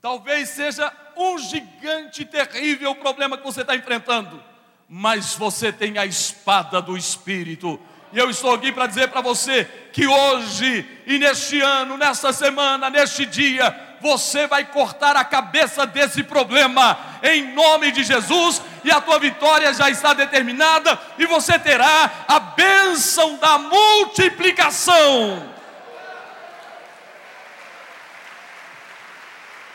Talvez 0.02 0.50
seja 0.50 0.92
um 1.18 1.38
gigante 1.38 2.26
terrível 2.26 2.92
o 2.92 2.96
problema 2.96 3.38
que 3.38 3.44
você 3.44 3.62
está 3.62 3.76
enfrentando, 3.76 4.42
mas 4.88 5.34
você 5.36 5.72
tem 5.72 5.98
a 5.98 6.06
espada 6.06 6.82
do 6.82 6.96
Espírito. 6.96 7.80
E 8.14 8.18
eu 8.20 8.30
estou 8.30 8.54
aqui 8.54 8.72
para 8.72 8.88
dizer 8.88 9.10
para 9.10 9.22
você 9.22 9.66
que 9.92 10.08
hoje, 10.08 10.88
e 11.06 11.18
neste 11.18 11.60
ano, 11.60 11.98
nesta 11.98 12.32
semana, 12.32 12.90
neste 12.90 13.26
dia, 13.26 13.98
você 14.00 14.46
vai 14.48 14.66
cortar 14.66 15.18
a 15.18 15.26
cabeça 15.26 15.86
desse 15.86 16.24
problema, 16.24 16.98
em 17.24 17.54
nome 17.54 17.92
de 17.92 18.04
Jesus, 18.04 18.62
e 18.86 18.92
a 18.92 19.02
tua 19.02 19.20
vitória 19.20 19.74
já 19.74 19.90
está 19.90 20.14
determinada, 20.14 20.98
e 21.18 21.26
você 21.26 21.60
terá 21.60 22.26
a 22.28 22.40
bênção 22.40 23.36
da 23.38 23.58
multiplicação. 23.58 25.54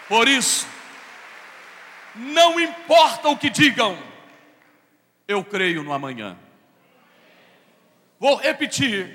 Por 0.09 0.29
isso, 0.29 0.67
não 2.15 2.59
importa 2.59 3.29
o 3.29 3.37
que 3.37 3.51
digam, 3.51 3.99
eu 5.29 5.45
creio 5.45 5.83
no 5.83 5.93
amanhã. 5.93 6.39
Vou 8.19 8.37
repetir, 8.37 9.11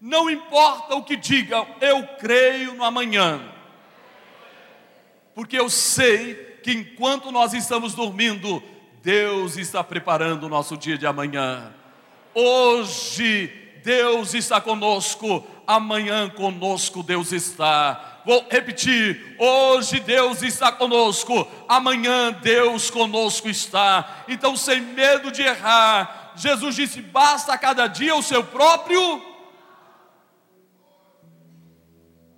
não 0.00 0.28
importa 0.28 0.94
o 0.94 1.04
que 1.04 1.16
digam, 1.16 1.66
eu 1.80 2.06
creio 2.18 2.74
no 2.74 2.82
amanhã 2.84 3.56
porque 5.38 5.56
eu 5.56 5.70
sei 5.70 6.34
que 6.64 6.72
enquanto 6.72 7.30
nós 7.30 7.54
estamos 7.54 7.94
dormindo, 7.94 8.60
Deus 9.02 9.56
está 9.56 9.82
preparando 9.82 10.44
o 10.44 10.48
nosso 10.48 10.76
dia 10.76 10.98
de 10.98 11.06
amanhã. 11.06 11.74
Hoje 12.34 13.46
Deus 13.84 14.34
está 14.34 14.60
conosco, 14.60 15.46
amanhã 15.66 16.28
conosco 16.28 17.02
Deus 17.02 17.32
está. 17.32 18.22
Vou 18.24 18.46
repetir: 18.50 19.36
hoje 19.38 20.00
Deus 20.00 20.42
está 20.42 20.70
conosco, 20.70 21.46
amanhã 21.68 22.32
Deus 22.32 22.90
conosco 22.90 23.48
está. 23.48 24.24
Então, 24.28 24.56
sem 24.56 24.80
medo 24.80 25.30
de 25.30 25.42
errar, 25.42 26.32
Jesus 26.36 26.74
disse: 26.76 27.00
basta 27.00 27.52
a 27.52 27.58
cada 27.58 27.86
dia 27.86 28.14
o 28.14 28.22
seu 28.22 28.44
próprio. 28.44 29.22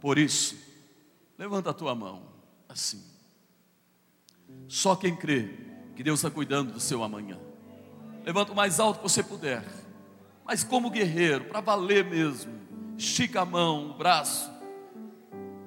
Por 0.00 0.18
isso, 0.18 0.56
levanta 1.36 1.70
a 1.70 1.74
tua 1.74 1.94
mão 1.94 2.22
assim. 2.68 3.04
Só 4.68 4.94
quem 4.94 5.16
crê 5.16 5.69
que 6.00 6.04
Deus 6.04 6.20
está 6.20 6.30
cuidando 6.30 6.72
do 6.72 6.80
seu 6.80 7.04
amanhã. 7.04 7.36
Levanta 8.24 8.52
o 8.52 8.56
mais 8.56 8.80
alto 8.80 9.00
que 9.00 9.02
você 9.02 9.22
puder. 9.22 9.62
Mas 10.46 10.64
como 10.64 10.88
guerreiro, 10.88 11.44
para 11.44 11.60
valer 11.60 12.06
mesmo. 12.06 12.50
Estica 12.96 13.42
a 13.42 13.44
mão, 13.44 13.90
o 13.90 13.94
braço. 13.98 14.50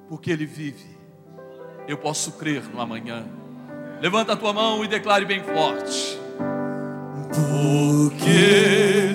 Porque 0.08 0.32
Ele 0.32 0.44
vive. 0.44 0.98
Eu 1.86 1.96
posso 1.96 2.32
crer 2.32 2.64
no 2.64 2.80
amanhã. 2.80 3.24
Levanta 4.00 4.32
a 4.32 4.36
tua 4.36 4.52
mão 4.52 4.84
e 4.84 4.88
declare 4.88 5.24
bem 5.24 5.40
forte. 5.40 6.18
Porque 7.28 9.14